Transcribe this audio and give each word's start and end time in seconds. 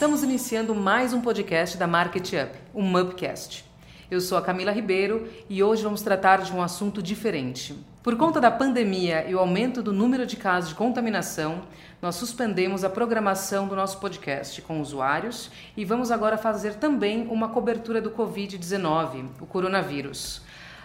Estamos 0.00 0.22
iniciando 0.22 0.74
mais 0.74 1.12
um 1.12 1.20
podcast 1.20 1.76
da 1.76 1.86
Market 1.86 2.32
Up, 2.32 2.58
o 2.72 2.80
Mupcast. 2.80 3.66
Eu 4.10 4.18
sou 4.18 4.38
a 4.38 4.40
Camila 4.40 4.72
Ribeiro 4.72 5.28
e 5.46 5.62
hoje 5.62 5.82
vamos 5.82 6.00
tratar 6.00 6.40
de 6.40 6.50
um 6.54 6.62
assunto 6.62 7.02
diferente. 7.02 7.76
Por 8.02 8.16
conta 8.16 8.40
da 8.40 8.50
pandemia 8.50 9.28
e 9.28 9.34
o 9.34 9.38
aumento 9.38 9.82
do 9.82 9.92
número 9.92 10.24
de 10.24 10.38
casos 10.38 10.70
de 10.70 10.74
contaminação, 10.74 11.64
nós 12.00 12.14
suspendemos 12.14 12.82
a 12.82 12.88
programação 12.88 13.68
do 13.68 13.76
nosso 13.76 13.98
podcast 13.98 14.62
com 14.62 14.80
usuários 14.80 15.50
e 15.76 15.84
vamos 15.84 16.10
agora 16.10 16.38
fazer 16.38 16.76
também 16.76 17.28
uma 17.28 17.50
cobertura 17.50 18.00
do 18.00 18.10
Covid-19, 18.10 19.26
o 19.38 19.44
coronavírus. 19.44 20.40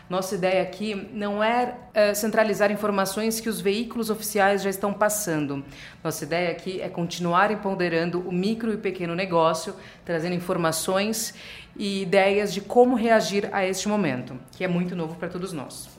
Nossa 0.07 0.35
ideia 0.35 0.61
aqui 0.61 1.09
não 1.13 1.43
é, 1.43 1.75
é, 1.91 2.13
centralizar 2.13 2.71
informações 2.71 3.39
que 3.39 3.49
os 3.49 3.59
veículos 3.59 4.11
oficiais 4.11 4.61
já 4.61 4.69
estão 4.69 4.93
passando. 4.93 5.65
Nossa 6.03 6.23
ideia 6.23 6.51
aqui 6.51 6.79
é 6.79 6.87
continuar 6.87 7.49
empoderando 7.49 8.19
o 8.19 8.31
micro 8.31 8.71
e 8.71 8.77
pequeno 8.77 9.15
negócio, 9.15 9.73
trazendo 10.03 10.35
informações 10.35 11.33
e 11.75 12.03
ideias 12.03 12.53
de 12.53 12.61
como 12.61 12.95
reagir 12.95 13.49
a 13.51 13.65
este 13.65 13.87
momento, 13.87 14.37
que 14.51 14.63
é 14.63 14.67
muito 14.67 14.95
novo 14.95 15.15
para 15.15 15.27
todos 15.27 15.51
nós. 15.51 15.89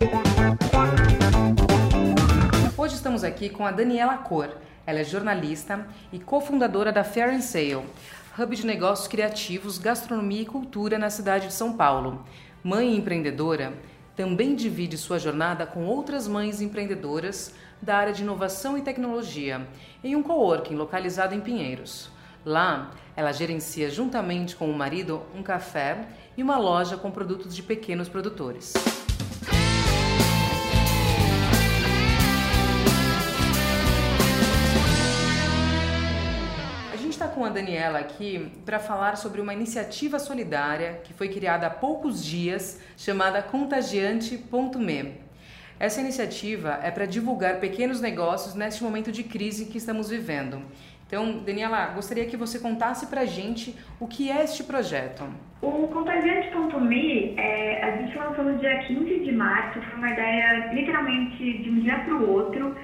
Hoje 2.76 2.94
estamos 2.94 3.24
aqui 3.24 3.48
com 3.48 3.66
a 3.66 3.72
Daniela 3.72 4.18
Cor. 4.18 4.50
Ela 4.86 5.00
é 5.00 5.04
jornalista 5.04 5.84
e 6.12 6.20
cofundadora 6.20 6.92
da 6.92 7.02
Fair 7.02 7.30
and 7.30 7.40
Sale, 7.40 7.82
hub 8.38 8.54
de 8.54 8.64
negócios 8.64 9.08
criativos, 9.08 9.78
gastronomia 9.78 10.42
e 10.42 10.46
cultura 10.46 10.96
na 10.96 11.10
cidade 11.10 11.48
de 11.48 11.52
São 11.52 11.72
Paulo. 11.72 12.24
Mãe 12.62 12.96
empreendedora, 12.96 13.72
também 14.16 14.54
divide 14.54 14.96
sua 14.96 15.18
jornada 15.18 15.66
com 15.66 15.84
outras 15.84 16.26
mães 16.26 16.62
empreendedoras 16.62 17.54
da 17.80 17.96
área 17.96 18.14
de 18.14 18.22
inovação 18.22 18.76
e 18.78 18.80
tecnologia 18.80 19.68
em 20.02 20.16
um 20.16 20.22
coworking 20.22 20.74
localizado 20.74 21.34
em 21.34 21.40
Pinheiros. 21.40 22.10
Lá, 22.44 22.92
ela 23.14 23.32
gerencia 23.32 23.90
juntamente 23.90 24.56
com 24.56 24.70
o 24.70 24.74
marido 24.74 25.22
um 25.34 25.42
café 25.42 26.08
e 26.36 26.42
uma 26.42 26.56
loja 26.56 26.96
com 26.96 27.10
produtos 27.10 27.54
de 27.54 27.62
pequenos 27.62 28.08
produtores. 28.08 28.72
Com 37.36 37.44
a 37.44 37.50
Daniela 37.50 37.98
aqui 37.98 38.50
para 38.64 38.78
falar 38.78 39.18
sobre 39.18 39.42
uma 39.42 39.52
iniciativa 39.52 40.18
solidária 40.18 41.02
que 41.04 41.12
foi 41.12 41.28
criada 41.28 41.66
há 41.66 41.70
poucos 41.70 42.24
dias, 42.24 42.82
chamada 42.96 43.42
Contagiante.me. 43.42 45.20
Essa 45.78 46.00
iniciativa 46.00 46.80
é 46.82 46.90
para 46.90 47.04
divulgar 47.04 47.60
pequenos 47.60 48.00
negócios 48.00 48.54
neste 48.54 48.82
momento 48.82 49.12
de 49.12 49.22
crise 49.22 49.66
que 49.66 49.76
estamos 49.76 50.08
vivendo. 50.08 50.62
Então, 51.06 51.40
Daniela, 51.44 51.88
gostaria 51.94 52.24
que 52.24 52.38
você 52.38 52.58
contasse 52.58 53.06
para 53.08 53.20
a 53.20 53.26
gente 53.26 53.76
o 54.00 54.08
que 54.08 54.30
é 54.30 54.42
este 54.42 54.64
projeto. 54.64 55.24
O 55.60 55.88
Contagiante.me, 55.88 57.34
é, 57.36 57.84
a 57.84 57.96
gente 57.98 58.16
lançou 58.16 58.44
no 58.44 58.58
dia 58.58 58.78
15 58.78 59.20
de 59.20 59.32
março, 59.32 59.78
foi 59.82 59.98
uma 59.98 60.10
ideia 60.10 60.72
literalmente 60.72 61.58
de 61.58 61.68
um 61.68 61.80
dia 61.80 61.98
para 61.98 62.14
o 62.14 62.30
outro. 62.30 62.74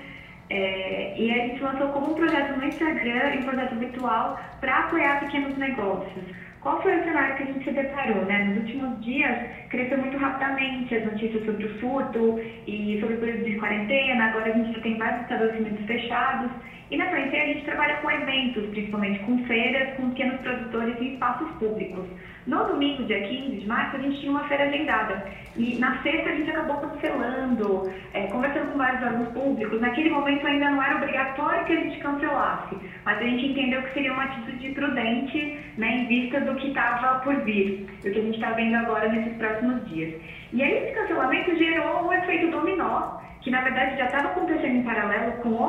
É, 0.54 1.14
e 1.16 1.30
a 1.30 1.46
gente 1.46 1.62
lançou 1.62 1.88
como 1.88 2.12
um 2.12 2.14
projeto 2.14 2.58
no 2.58 2.66
Instagram 2.66 3.34
e 3.34 3.38
um 3.38 3.42
projeto 3.42 3.74
virtual 3.76 4.38
para 4.60 4.80
apoiar 4.80 5.20
pequenos 5.20 5.56
negócios. 5.56 6.24
Qual 6.60 6.82
foi 6.82 6.94
o 6.94 7.04
cenário 7.04 7.36
que 7.36 7.42
a 7.42 7.46
gente 7.46 7.64
se 7.64 7.70
deparou? 7.70 8.22
Né? 8.26 8.44
Nos 8.44 8.58
últimos 8.58 9.02
dias, 9.02 9.34
cresceu 9.70 9.96
muito 9.96 10.18
rapidamente 10.18 10.94
as 10.94 11.06
notícias 11.06 11.42
sobre 11.46 11.64
o 11.64 11.78
furto 11.80 12.38
e 12.66 12.98
sobre 13.00 13.14
o 13.14 13.18
período 13.18 13.44
de 13.44 13.58
quarentena. 13.58 14.26
Agora 14.26 14.52
a 14.52 14.56
gente 14.58 14.74
já 14.74 14.82
tem 14.82 14.98
vários 14.98 15.22
estabelecimentos 15.22 15.86
fechados. 15.86 16.50
E 16.92 16.96
na 16.98 17.06
frente 17.06 17.34
a 17.34 17.46
gente 17.46 17.64
trabalha 17.64 17.96
com 17.96 18.10
eventos, 18.10 18.66
principalmente 18.66 19.18
com 19.20 19.42
feiras, 19.46 19.96
com 19.96 20.10
pequenos 20.10 20.38
produtores 20.42 21.00
em 21.00 21.14
espaços 21.14 21.48
públicos. 21.52 22.04
No 22.46 22.64
domingo, 22.66 23.04
dia 23.04 23.26
15 23.26 23.60
de 23.60 23.66
março, 23.66 23.96
a 23.96 23.98
gente 23.98 24.20
tinha 24.20 24.30
uma 24.30 24.46
feira 24.46 24.64
agendada. 24.64 25.24
E 25.56 25.78
na 25.78 26.02
sexta 26.02 26.28
a 26.28 26.34
gente 26.34 26.50
acabou 26.50 26.76
cancelando, 26.76 27.90
é, 28.12 28.26
conversando 28.26 28.72
com 28.72 28.76
vários 28.76 29.02
órgãos 29.04 29.28
públicos. 29.28 29.80
Naquele 29.80 30.10
momento 30.10 30.46
ainda 30.46 30.68
não 30.68 30.82
era 30.82 30.96
obrigatório 30.96 31.64
que 31.64 31.72
a 31.72 31.76
gente 31.76 31.98
cancelasse, 31.98 32.76
mas 33.06 33.18
a 33.18 33.22
gente 33.22 33.46
entendeu 33.46 33.80
que 33.84 33.94
seria 33.94 34.12
uma 34.12 34.24
atitude 34.24 34.68
prudente 34.72 35.58
né, 35.78 35.96
em 35.96 36.06
vista 36.08 36.42
do 36.42 36.54
que 36.56 36.68
estava 36.68 37.20
por 37.20 37.36
vir, 37.36 37.86
o 38.00 38.02
que 38.02 38.08
a 38.08 38.22
gente 38.22 38.34
está 38.34 38.50
vendo 38.50 38.74
agora 38.74 39.08
nesses 39.08 39.34
próximos 39.38 39.88
dias. 39.88 40.20
E 40.52 40.62
aí 40.62 40.84
esse 40.84 40.94
cancelamento 40.94 41.56
gerou 41.56 42.06
um 42.06 42.12
efeito 42.12 42.50
dominó 42.50 43.22
que 43.42 43.50
na 43.50 43.60
verdade 43.60 43.96
já 43.96 44.06
estava 44.06 44.28
acontecendo 44.28 44.81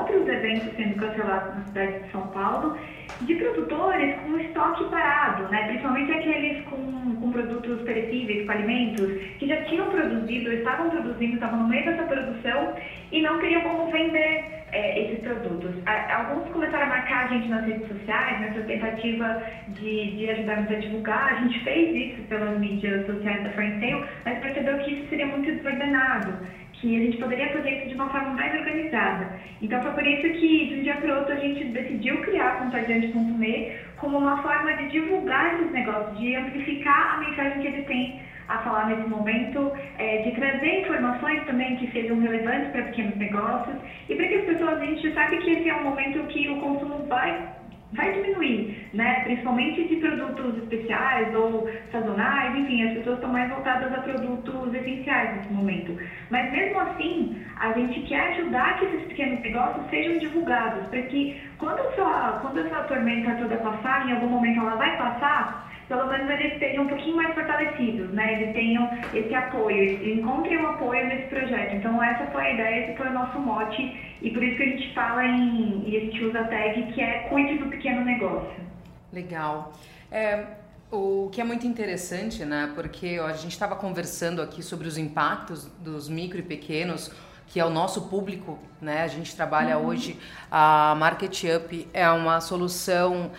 outros 0.03 0.27
eventos 0.27 0.75
sendo 0.75 0.95
cancelados 0.95 1.55
na 1.55 1.63
cidade 1.65 1.99
de 1.99 2.11
São 2.11 2.27
Paulo, 2.27 2.77
de 3.21 3.35
produtores 3.35 4.15
com 4.21 4.37
estoque 4.37 4.83
parado, 4.89 5.43
né? 5.49 5.67
principalmente 5.67 6.11
aqueles 6.11 6.63
com, 6.65 7.15
com 7.15 7.31
produtos 7.31 7.81
perecíveis, 7.83 8.45
com 8.45 8.51
alimentos, 8.51 9.21
que 9.39 9.47
já 9.47 9.63
tinham 9.63 9.89
produzido, 9.89 10.51
estavam 10.51 10.89
produzindo, 10.89 11.35
estavam 11.35 11.59
no 11.59 11.69
meio 11.69 11.85
dessa 11.85 12.03
produção 12.03 12.75
e 13.11 13.21
não 13.21 13.39
queriam 13.39 13.61
como 13.61 13.91
vender 13.91 14.45
é, 14.71 14.99
esses 15.03 15.19
produtos. 15.19 15.71
Alguns 15.85 16.49
começaram 16.49 16.85
a 16.85 16.89
marcar 16.89 17.25
a 17.25 17.27
gente 17.27 17.47
nas 17.47 17.65
redes 17.65 17.87
sociais, 17.87 18.41
nessa 18.41 18.61
tentativa 18.61 19.43
de, 19.69 20.17
de 20.17 20.29
ajudarmos 20.31 20.71
a 20.71 20.75
divulgar. 20.75 21.33
A 21.33 21.35
gente 21.41 21.63
fez 21.63 22.13
isso 22.13 22.23
pelas 22.23 22.59
mídias 22.59 23.05
sociais 23.05 23.43
da 23.43 23.51
Friendsale, 23.51 24.05
mas 24.25 24.39
percebeu 24.39 24.77
que 24.79 24.93
isso 24.93 25.09
seria 25.09 25.27
muito 25.27 25.51
desordenado 25.51 26.33
que 26.83 26.97
a 26.97 26.99
gente 26.99 27.17
poderia 27.17 27.47
fazer 27.53 27.77
isso 27.77 27.87
de 27.87 27.95
uma 27.95 28.09
forma 28.09 28.31
mais 28.31 28.53
organizada. 28.53 29.39
Então 29.61 29.81
foi 29.81 29.91
por 29.91 30.05
isso 30.05 30.39
que 30.39 30.67
de 30.67 30.79
um 30.79 30.83
dia 30.83 30.95
para 30.95 31.13
o 31.13 31.17
outro 31.19 31.33
a 31.33 31.37
gente 31.37 31.63
decidiu 31.63 32.17
criar 32.17 32.47
a 32.47 32.55
Contagiante.me 32.57 33.71
como 33.95 34.17
uma 34.17 34.41
forma 34.43 34.73
de 34.73 34.89
divulgar 34.89 35.55
esses 35.55 35.71
negócios, 35.71 36.17
de 36.19 36.35
amplificar 36.35 37.15
a 37.15 37.17
mensagem 37.21 37.61
que 37.61 37.67
eles 37.67 37.85
têm 37.85 38.19
a 38.49 38.57
falar 38.57 38.87
nesse 38.87 39.07
momento, 39.07 39.71
é, 39.97 40.23
de 40.23 40.31
trazer 40.31 40.81
informações 40.81 41.45
também 41.45 41.77
que 41.77 41.89
sejam 41.93 42.19
relevantes 42.19 42.69
para 42.71 42.83
pequenos 42.83 43.15
negócios 43.15 43.77
e 44.09 44.15
para 44.15 44.27
que 44.27 44.35
as 44.35 44.45
pessoas, 44.45 44.81
a 44.81 44.85
gente 44.85 45.13
sabe 45.13 45.37
que 45.37 45.51
esse 45.51 45.69
é 45.69 45.75
um 45.75 45.83
momento 45.85 46.27
que 46.27 46.49
o 46.49 46.59
consumo 46.59 47.05
vai 47.07 47.47
vai 47.93 48.11
diminuir, 48.13 48.87
né? 48.93 49.21
principalmente 49.23 49.87
de 49.87 49.95
produtos 49.97 50.57
especiais 50.63 51.33
ou 51.35 51.69
sazonais, 51.91 52.55
enfim, 52.55 52.83
as 52.83 52.93
pessoas 52.97 53.15
estão 53.15 53.31
mais 53.31 53.49
voltadas 53.49 53.93
a 53.93 54.01
produtos 54.01 54.73
essenciais 54.73 55.37
nesse 55.37 55.53
momento. 55.53 55.97
Mas 56.29 56.51
mesmo 56.51 56.79
assim, 56.79 57.37
a 57.59 57.71
gente 57.73 58.01
quer 58.01 58.33
ajudar 58.33 58.79
que 58.79 58.85
esses 58.85 59.03
pequenos 59.07 59.41
negócios 59.41 59.89
sejam 59.89 60.17
divulgados, 60.17 60.87
para 60.87 61.01
que 61.03 61.39
quando 61.57 61.79
essa, 61.79 62.39
quando 62.41 62.59
tormenta 62.87 63.35
toda 63.35 63.57
passar, 63.57 64.07
em 64.07 64.13
algum 64.13 64.27
momento 64.27 64.59
ela 64.59 64.75
vai 64.75 64.97
passar, 64.97 65.72
pelo 65.87 66.07
menos 66.07 66.29
eles 66.29 66.53
estejam 66.53 66.83
um 66.83 66.87
pouquinho 66.87 67.15
mais 67.15 67.33
fortalecidos, 67.33 68.11
né? 68.11 68.41
Eles 68.41 68.53
tenham 68.53 68.89
esse 69.13 69.33
apoio, 69.33 70.17
encontrem 70.17 70.57
um 70.57 70.69
apoio 70.69 71.07
nesse 71.07 71.27
projeto. 71.27 71.75
Então 71.75 72.01
essa 72.01 72.25
foi 72.31 72.43
a 72.43 72.53
ideia, 72.53 72.85
esse 72.85 72.97
foi 72.97 73.07
o 73.07 73.13
nosso 73.13 73.39
mote 73.39 74.15
e 74.21 74.31
por 74.31 74.43
isso 74.43 74.57
que 74.57 74.63
a 74.63 74.67
gente 74.67 74.93
fala 74.93 75.25
em, 75.25 75.83
e 75.85 75.97
a 75.97 75.99
gente 75.99 76.23
usa 76.23 76.39
a 76.39 76.43
tag 76.45 76.93
que 76.93 77.01
é 77.01 77.27
cuide 77.29 77.57
do 77.57 77.67
pequeno 77.67 78.03
negócio. 78.03 78.63
Legal. 79.11 79.73
É, 80.11 80.45
o 80.91 81.29
que 81.31 81.41
é 81.41 81.43
muito 81.43 81.67
interessante, 81.67 82.45
né? 82.45 82.71
Porque 82.73 83.19
ó, 83.19 83.27
a 83.27 83.33
gente 83.33 83.51
estava 83.51 83.75
conversando 83.75 84.41
aqui 84.41 84.61
sobre 84.61 84.87
os 84.87 84.97
impactos 84.97 85.65
dos 85.79 86.07
micro 86.07 86.39
e 86.39 86.43
pequenos 86.43 87.11
que 87.47 87.59
é 87.59 87.65
o 87.65 87.69
nosso 87.69 88.09
público, 88.09 88.57
né? 88.81 89.03
A 89.03 89.07
gente 89.07 89.35
trabalha 89.35 89.77
uhum. 89.77 89.85
hoje 89.85 90.19
a 90.49 90.95
Market 90.97 91.43
Up 91.55 91.87
é 91.93 92.09
uma 92.09 92.41
solução 92.41 93.31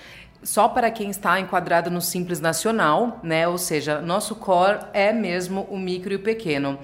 só 0.45 0.69
para 0.69 0.91
quem 0.91 1.11
está 1.11 1.41
enquadrado 1.41 1.91
no 1.91 2.01
Simples 2.01 2.39
Nacional, 2.39 3.19
né? 3.23 3.49
Ou 3.49 3.59
seja, 3.59 4.01
nosso 4.01 4.37
core 4.37 4.79
é 4.93 5.13
mesmo 5.13 5.67
o 5.71 5.79
micro 5.79 6.13
e 6.13 6.17
o 6.17 6.21
pequeno. 6.21 6.79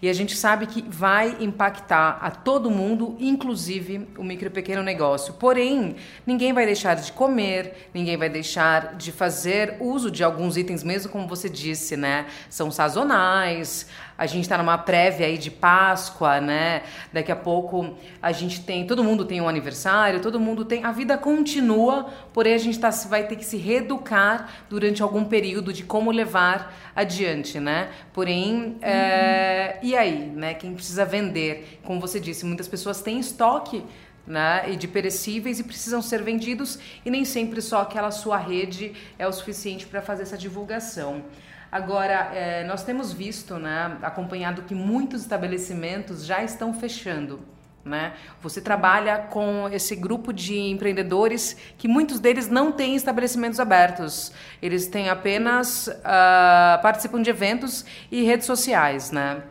E 0.00 0.08
a 0.10 0.12
gente 0.12 0.36
sabe 0.36 0.66
que 0.66 0.84
vai 0.86 1.36
impactar 1.40 2.18
a 2.20 2.30
todo 2.30 2.70
mundo, 2.70 3.16
inclusive 3.18 4.06
o 4.18 4.22
micro 4.22 4.48
e 4.48 4.50
pequeno 4.50 4.82
negócio. 4.82 5.34
Porém, 5.34 5.96
ninguém 6.26 6.52
vai 6.52 6.66
deixar 6.66 6.94
de 6.94 7.10
comer, 7.12 7.88
ninguém 7.94 8.16
vai 8.16 8.28
deixar 8.28 8.94
de 8.94 9.10
fazer 9.10 9.76
uso 9.80 10.10
de 10.10 10.22
alguns 10.22 10.56
itens, 10.58 10.82
mesmo 10.84 11.10
como 11.10 11.26
você 11.26 11.48
disse, 11.48 11.96
né? 11.96 12.26
São 12.50 12.70
sazonais. 12.70 13.88
A 14.18 14.26
gente 14.26 14.42
está 14.42 14.56
numa 14.56 14.78
prévia 14.78 15.26
aí 15.26 15.36
de 15.36 15.50
Páscoa, 15.50 16.40
né? 16.40 16.82
Daqui 17.12 17.30
a 17.30 17.36
pouco 17.36 17.94
a 18.22 18.32
gente 18.32 18.62
tem, 18.62 18.86
todo 18.86 19.04
mundo 19.04 19.24
tem 19.24 19.40
um 19.40 19.48
aniversário, 19.48 20.20
todo 20.20 20.40
mundo 20.40 20.64
tem, 20.64 20.84
a 20.84 20.92
vida 20.92 21.18
continua, 21.18 22.06
porém 22.32 22.54
a 22.54 22.58
gente 22.58 22.78
tá, 22.78 22.90
vai 23.08 23.26
ter 23.26 23.36
que 23.36 23.44
se 23.44 23.56
reeducar 23.56 24.48
durante 24.70 25.02
algum 25.02 25.24
período 25.24 25.72
de 25.72 25.82
como 25.82 26.10
levar 26.10 26.74
adiante, 26.94 27.60
né? 27.60 27.90
Porém, 28.12 28.76
é, 28.80 29.78
e 29.82 29.94
aí, 29.94 30.32
né? 30.34 30.54
Quem 30.54 30.74
precisa 30.74 31.04
vender, 31.04 31.80
como 31.84 32.00
você 32.00 32.18
disse, 32.18 32.46
muitas 32.46 32.68
pessoas 32.68 33.02
têm 33.02 33.20
estoque 33.20 33.84
né, 34.26 34.64
e 34.72 34.76
de 34.76 34.88
perecíveis 34.88 35.60
e 35.60 35.64
precisam 35.64 36.02
ser 36.02 36.22
vendidos 36.22 36.78
e 37.04 37.10
nem 37.10 37.24
sempre 37.24 37.62
só 37.62 37.82
aquela 37.82 38.10
sua 38.10 38.36
rede 38.36 38.92
é 39.18 39.26
o 39.26 39.32
suficiente 39.32 39.86
para 39.86 40.02
fazer 40.02 40.24
essa 40.24 40.36
divulgação. 40.36 41.22
Agora, 41.76 42.30
é, 42.34 42.64
nós 42.64 42.82
temos 42.82 43.12
visto, 43.12 43.58
né, 43.58 43.98
acompanhado 44.00 44.62
que 44.62 44.74
muitos 44.74 45.20
estabelecimentos 45.20 46.24
já 46.24 46.42
estão 46.42 46.72
fechando. 46.72 47.38
Né? 47.84 48.14
Você 48.40 48.62
trabalha 48.62 49.18
com 49.18 49.68
esse 49.70 49.94
grupo 49.94 50.32
de 50.32 50.58
empreendedores 50.58 51.54
que 51.76 51.86
muitos 51.86 52.18
deles 52.18 52.48
não 52.48 52.72
têm 52.72 52.96
estabelecimentos 52.96 53.60
abertos. 53.60 54.32
Eles 54.62 54.88
têm 54.88 55.10
apenas 55.10 55.86
uh, 55.88 56.80
participam 56.80 57.20
de 57.20 57.28
eventos 57.28 57.84
e 58.10 58.22
redes 58.22 58.46
sociais, 58.46 59.12
né? 59.12 59.42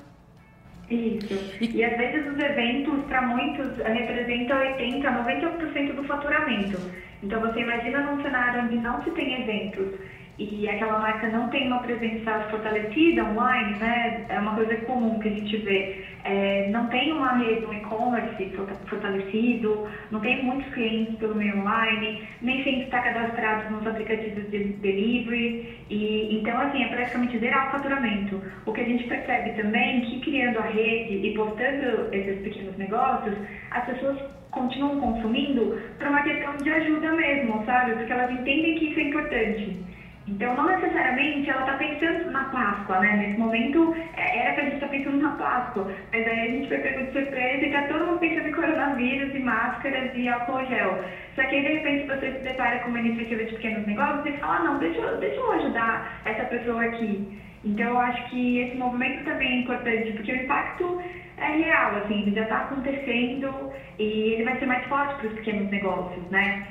Isso. 0.90 1.34
E, 1.62 1.78
e 1.78 1.86
às 1.86 1.96
vezes 1.96 2.26
os 2.34 2.40
eventos, 2.40 3.06
para 3.06 3.22
muitos, 3.22 3.78
representam 3.78 4.58
80, 4.58 5.12
90% 5.12 5.96
do 5.96 6.04
faturamento. 6.06 6.80
Então 7.22 7.40
você 7.40 7.60
imagina 7.60 8.02
num 8.02 8.22
cenário 8.24 8.64
onde 8.64 8.78
não 8.78 9.04
se 9.04 9.12
tem 9.12 9.44
eventos 9.44 9.94
e 10.38 10.68
aquela 10.68 11.00
marca 11.00 11.30
não 11.30 11.48
tem 11.50 11.68
uma 11.68 11.80
presença 11.80 12.40
fortalecida 12.50 13.24
online, 13.24 13.78
né? 13.80 14.26
É 14.28 14.40
uma 14.40 14.54
coisa 14.54 14.76
comum 14.86 15.18
que 15.20 15.30
a 15.30 15.32
gente 15.32 15.58
vê. 15.58 16.04
É, 16.26 16.68
não 16.72 16.88
tem 16.88 17.14
uma 17.14 17.34
rede, 17.34 17.66
um 17.66 17.74
e-commerce 17.74 18.52
fortalecido, 18.88 19.88
não 20.12 20.20
tem 20.20 20.44
muitos 20.44 20.74
clientes 20.74 21.16
pelo 21.16 21.36
meio 21.36 21.58
online, 21.60 22.28
nem 22.42 22.64
sempre 22.64 22.82
está 22.84 23.00
cadastrado 23.00 23.72
nos 23.72 23.88
aplicativos 23.88 24.50
de 24.50 24.64
delivery. 24.64 25.80
E, 25.90 26.38
então, 26.38 26.60
assim, 26.60 26.84
é 26.84 26.88
praticamente 26.88 27.38
zerar 27.38 27.70
o 27.70 27.72
faturamento. 27.72 28.42
O 28.66 28.74
que 28.74 28.82
a 28.82 28.86
gente 28.86 29.06
percebe 29.06 29.52
também 29.52 30.00
é 30.00 30.02
que 30.02 30.20
criando 30.20 30.60
a 30.60 30.64
rede 30.64 31.28
e 31.28 31.34
postando 31.34 32.14
esses 32.14 32.42
pequenos 32.42 32.76
negócios, 32.78 33.36
as 33.72 33.86
pessoas 33.86 34.18
continuam 34.52 35.00
consumindo 35.00 35.80
por 35.98 36.08
uma 36.08 36.24
questão 36.24 36.56
de 36.58 36.70
ajuda 36.70 37.12
mesmo, 37.12 37.64
sabe? 37.66 37.94
Porque 37.94 38.12
elas 38.12 38.32
entendem 38.32 38.76
que 38.76 38.86
isso 38.90 39.00
é 39.00 39.04
importante. 39.04 39.95
Então, 40.28 40.56
não 40.56 40.66
necessariamente 40.66 41.48
ela 41.48 41.62
está 41.62 41.74
pensando 41.74 42.32
na 42.32 42.46
Páscoa, 42.46 43.00
né? 43.00 43.16
Nesse 43.16 43.40
momento, 43.40 43.96
é, 44.18 44.40
era 44.40 44.54
para 44.54 44.64
a 44.64 44.66
gente 44.66 44.76
estar 44.76 44.88
tá 44.88 44.92
pensando 44.92 45.22
na 45.22 45.30
Páscoa, 45.32 45.92
mas 46.12 46.28
aí 46.28 46.40
a 46.40 46.52
gente 46.52 46.68
foi 46.68 46.78
pego 46.80 47.06
de 47.06 47.12
surpresa 47.12 47.64
e 47.64 47.66
está 47.66 47.84
todo 47.84 48.08
mundo 48.08 48.20
pensando 48.20 48.48
em 48.48 48.52
coronavírus 48.52 49.36
e 49.36 49.40
máscaras 49.40 50.12
e 50.16 50.28
álcool 50.28 50.66
gel. 50.66 51.04
Só 51.36 51.44
que 51.44 51.56
aí, 51.56 51.62
de 51.62 51.74
repente, 51.74 52.08
você 52.08 52.32
se 52.32 52.44
depara 52.44 52.80
com 52.80 52.90
uma 52.90 53.00
iniciativa 53.00 53.44
de 53.44 53.54
pequenos 53.54 53.86
negócios 53.86 54.26
e 54.26 54.38
fala, 54.40 54.56
ah, 54.56 54.64
não, 54.64 54.80
deixa, 54.80 55.16
deixa 55.18 55.40
eu 55.40 55.52
ajudar 55.52 56.22
essa 56.26 56.46
pessoa 56.46 56.84
aqui. 56.84 57.40
Então, 57.64 57.90
eu 57.90 58.00
acho 58.00 58.30
que 58.30 58.60
esse 58.62 58.76
movimento 58.78 59.24
também 59.26 59.48
é 59.48 59.62
importante, 59.62 60.12
porque 60.14 60.32
o 60.32 60.42
impacto 60.44 61.02
é 61.38 61.58
real, 61.58 61.96
assim, 61.98 62.22
ele 62.22 62.36
já 62.36 62.44
está 62.44 62.58
acontecendo 62.62 63.72
e 64.00 64.34
ele 64.34 64.44
vai 64.44 64.58
ser 64.60 64.66
mais 64.66 64.86
forte 64.88 65.16
para 65.16 65.28
os 65.28 65.34
pequenos 65.34 65.70
negócios, 65.70 66.24
né? 66.32 66.68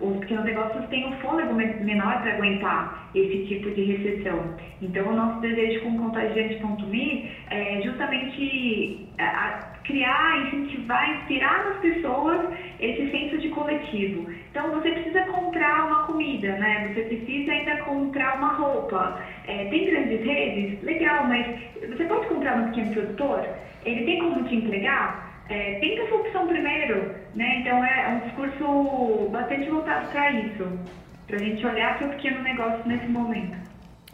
os 0.00 0.18
pequenos 0.18 0.44
negócios 0.44 0.86
têm 0.88 1.06
um 1.06 1.12
fôlego 1.20 1.54
menor 1.54 2.20
para 2.20 2.34
aguentar 2.34 3.10
esse 3.14 3.46
tipo 3.46 3.70
de 3.70 3.84
recessão. 3.84 4.54
Então, 4.82 5.08
o 5.08 5.16
nosso 5.16 5.40
desejo 5.40 5.80
com 5.80 5.98
Contagiante.me 5.98 7.30
é 7.50 7.80
justamente 7.82 9.06
criar, 9.84 10.46
incentivar, 10.46 11.18
inspirar 11.18 11.64
nas 11.64 11.78
pessoas 11.78 12.40
esse 12.78 13.10
senso 13.10 13.38
de 13.38 13.48
coletivo. 13.50 14.30
Então, 14.50 14.70
você 14.70 14.90
precisa 14.90 15.22
comprar 15.22 15.86
uma 15.86 16.04
comida, 16.04 16.52
né? 16.58 16.92
Você 16.92 17.02
precisa 17.02 17.52
ainda 17.52 17.76
comprar 17.84 18.36
uma 18.36 18.52
roupa. 18.54 19.18
É, 19.46 19.64
tem 19.66 19.86
grandes 19.86 20.24
redes? 20.24 20.82
Legal, 20.82 21.26
mas 21.26 21.46
no 22.56 22.68
pequeno 22.68 22.92
produtor? 22.92 23.46
Ele 23.84 24.04
tem 24.04 24.18
como 24.18 24.44
te 24.44 24.56
entregar? 24.56 25.26
é, 25.48 25.78
tenta 25.80 26.02
essa 26.02 26.14
opção 26.14 26.46
primeiro, 26.46 27.14
né? 27.34 27.60
Então 27.60 27.84
é 27.84 28.08
um 28.08 28.20
discurso 28.26 29.28
bastante 29.30 29.68
voltado 29.70 30.08
para 30.08 30.30
isso, 30.32 30.78
para 31.26 31.36
a 31.36 31.38
gente 31.38 31.64
olhar 31.66 31.98
para 31.98 32.08
o 32.08 32.10
pequeno 32.10 32.42
negócio 32.42 32.86
nesse 32.86 33.06
momento. 33.06 33.56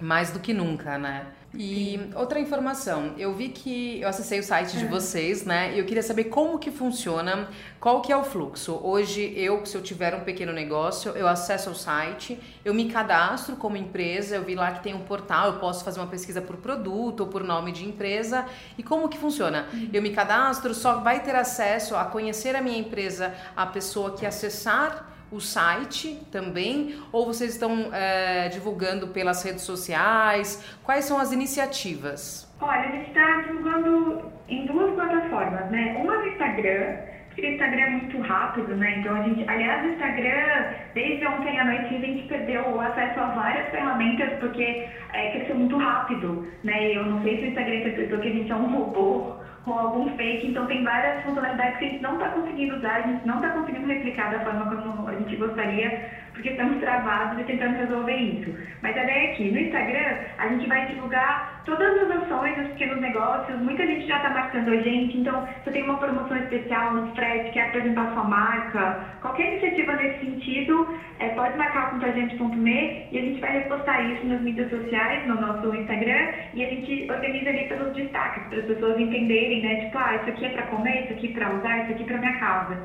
Mais 0.01 0.33
do 0.33 0.41
que 0.41 0.53
nunca, 0.53 0.99
né? 0.99 1.27
E 1.55 2.01
outra 2.15 2.41
informação, 2.41 3.13
eu 3.19 3.35
vi 3.35 3.51
que 3.51 4.01
eu 4.01 4.09
acessei 4.09 4.39
o 4.39 4.43
site 4.43 4.79
de 4.79 4.87
vocês, 4.87 5.45
né? 5.45 5.75
E 5.75 5.79
eu 5.79 5.85
queria 5.85 6.03
saber 6.03 6.25
como 6.25 6.59
que 6.59 6.71
funciona, 6.71 7.49
qual 7.79 8.01
que 8.01 8.11
é 8.11 8.17
o 8.17 8.25
fluxo. 8.25 8.81
Hoje 8.83 9.35
eu, 9.37 9.65
se 9.67 9.77
eu 9.77 9.83
tiver 9.83 10.15
um 10.15 10.21
pequeno 10.21 10.51
negócio, 10.51 11.13
eu 11.13 11.29
acesso 11.29 11.69
ao 11.69 11.75
site, 11.75 12.41
eu 12.65 12.73
me 12.73 12.91
cadastro 12.91 13.57
como 13.57 13.77
empresa, 13.77 14.37
eu 14.37 14.45
vi 14.45 14.55
lá 14.55 14.73
que 14.73 14.83
tem 14.83 14.95
um 14.95 15.01
portal, 15.01 15.49
eu 15.49 15.59
posso 15.59 15.85
fazer 15.85 16.01
uma 16.01 16.07
pesquisa 16.07 16.41
por 16.41 16.57
produto 16.57 17.21
ou 17.21 17.27
por 17.27 17.45
nome 17.45 17.71
de 17.71 17.85
empresa. 17.85 18.47
E 18.79 18.83
como 18.83 19.07
que 19.07 19.19
funciona? 19.19 19.69
Uhum. 19.75 19.91
Eu 19.93 20.01
me 20.01 20.11
cadastro, 20.11 20.73
só 20.75 21.01
vai 21.01 21.23
ter 21.23 21.37
acesso 21.37 21.95
a 21.95 22.07
conhecer 22.07 22.57
a 22.57 22.63
minha 22.63 22.79
empresa 22.79 23.35
a 23.55 23.67
pessoa 23.67 24.13
que 24.13 24.25
acessar 24.25 25.12
o 25.33 25.41
site 25.41 26.21
também? 26.31 26.95
Ou 27.11 27.27
vocês 27.27 27.53
estão 27.53 27.89
é, 27.93 28.49
divulgando 28.49 29.09
pelas 29.09 29.43
redes 29.43 29.63
sociais? 29.63 30.79
Quais 30.85 31.05
são 31.05 31.19
as 31.19 31.33
iniciativas? 31.33 32.49
Olha, 32.61 32.81
a 32.81 32.91
gente 32.93 33.09
está 33.09 33.41
divulgando 33.41 34.31
em 34.49 34.67
duas 34.67 34.95
plataformas, 34.95 35.71
né? 35.71 35.97
Uma 36.01 36.19
no 36.19 36.29
Instagram, 36.29 36.97
porque 37.29 37.43
o 37.43 37.53
Instagram 37.53 37.81
é 37.81 37.91
muito 37.91 38.21
rápido, 38.21 38.77
né? 38.77 38.99
Então 38.99 39.17
a 39.17 39.23
gente, 39.23 39.49
aliás, 39.49 39.85
o 39.85 39.89
Instagram, 39.89 40.75
desde 40.95 41.27
ontem 41.27 41.59
à 41.59 41.65
noite 41.65 41.97
a 41.97 41.99
gente 41.99 42.29
perdeu 42.29 42.63
o 42.69 42.81
acesso 42.81 43.21
a 43.21 43.27
várias 43.27 43.71
ferramentas 43.71 44.39
porque 44.39 44.87
é, 45.15 45.31
cresceu 45.33 45.57
muito 45.57 45.77
rápido, 45.79 46.47
né? 46.63 46.95
Eu 46.95 47.07
não 47.07 47.23
sei 47.23 47.39
se 47.39 47.43
o 47.45 47.49
Instagram 47.49 47.75
interpretou 47.77 48.19
que 48.21 48.29
a 48.29 48.33
gente 48.33 48.53
é 48.53 48.55
um 48.55 48.67
robô 48.67 49.42
com 49.65 49.79
algum 49.79 50.17
fake, 50.17 50.49
então 50.49 50.67
tem 50.67 50.83
várias 50.83 51.23
funcionalidades 51.25 51.79
que 51.79 51.85
a 51.85 51.89
gente 51.89 52.03
não 52.03 52.15
está 52.15 52.31
conseguindo 52.31 52.77
usar, 52.77 52.97
a 52.97 53.03
gente 53.03 53.27
não 53.27 53.37
está 53.37 53.51
conseguindo 53.51 53.87
replicar 53.87 54.33
da 54.33 54.41
forma 54.41 54.77
como 54.77 55.09
a 55.09 55.15
gente 55.15 55.37
gostaria, 55.37 56.11
porque 56.33 56.51
estamos 56.51 56.81
travados 56.81 57.41
e 57.41 57.45
tentando 57.45 57.77
resolver 57.77 58.17
isso. 58.17 58.55
Mas 58.83 58.97
a 58.97 59.03
ideia 59.05 59.31
é 59.31 59.35
que 59.35 59.51
no 59.51 59.59
Instagram 59.59 60.17
a 60.39 60.49
gente 60.49 60.67
vai 60.67 60.87
divulgar 60.87 61.52
todas 61.65 62.03
as 62.03 62.23
ações 62.23 62.57
dos 62.57 62.69
pequenos 62.69 63.01
negócios, 63.01 63.61
muita 63.61 63.87
gente 63.87 64.07
já 64.07 64.17
está 64.17 64.31
marcando 64.31 64.71
a 64.71 64.77
gente, 64.77 65.19
então 65.19 65.47
se 65.65 65.71
tem 65.71 65.85
uma 65.85 65.99
promoção 65.99 66.37
especial 66.37 66.95
no 66.95 67.15
frete, 67.15 67.53
quer 67.53 67.69
apresentar 67.69 68.13
sua 68.13 68.25
marca, 68.25 69.01
qualquer 69.21 69.53
iniciativa 69.53 69.95
nesse 69.97 70.21
sentido, 70.21 70.89
é, 71.19 71.29
pode 71.31 71.57
marcar 71.57 71.91
com 71.91 72.01
gente.me 72.01 73.07
e 73.13 73.19
a 73.19 73.21
gente 73.21 73.41
vai 73.41 73.53
repostar 73.53 74.11
isso 74.11 74.27
nas 74.27 74.41
mídias 74.41 74.71
sociais, 74.71 75.27
no 75.27 75.41
nosso 75.41 75.75
Instagram, 75.75 76.29
e 76.55 76.65
a 76.65 76.69
gente 76.69 77.11
organiza 77.11 77.51
ali 77.51 77.69
pelos 77.69 77.93
destaques, 77.95 78.43
para 78.49 78.59
as 78.59 78.65
pessoas 78.65 78.99
entenderem, 78.99 79.63
né? 79.63 79.87
Tipo, 79.87 79.99
ah, 79.99 80.17
isso 80.17 80.31
aqui 80.31 80.47
é 80.47 80.49
para 80.51 80.63
comer, 80.67 81.05
isso 81.05 81.13
aqui 81.13 81.29
é 81.29 81.33
para 81.33 81.55
usar, 81.55 81.83
isso 81.83 81.93
aqui 81.93 82.03
é 82.03 82.07
para 82.07 82.19
minha 82.19 82.39
casa. 82.39 82.79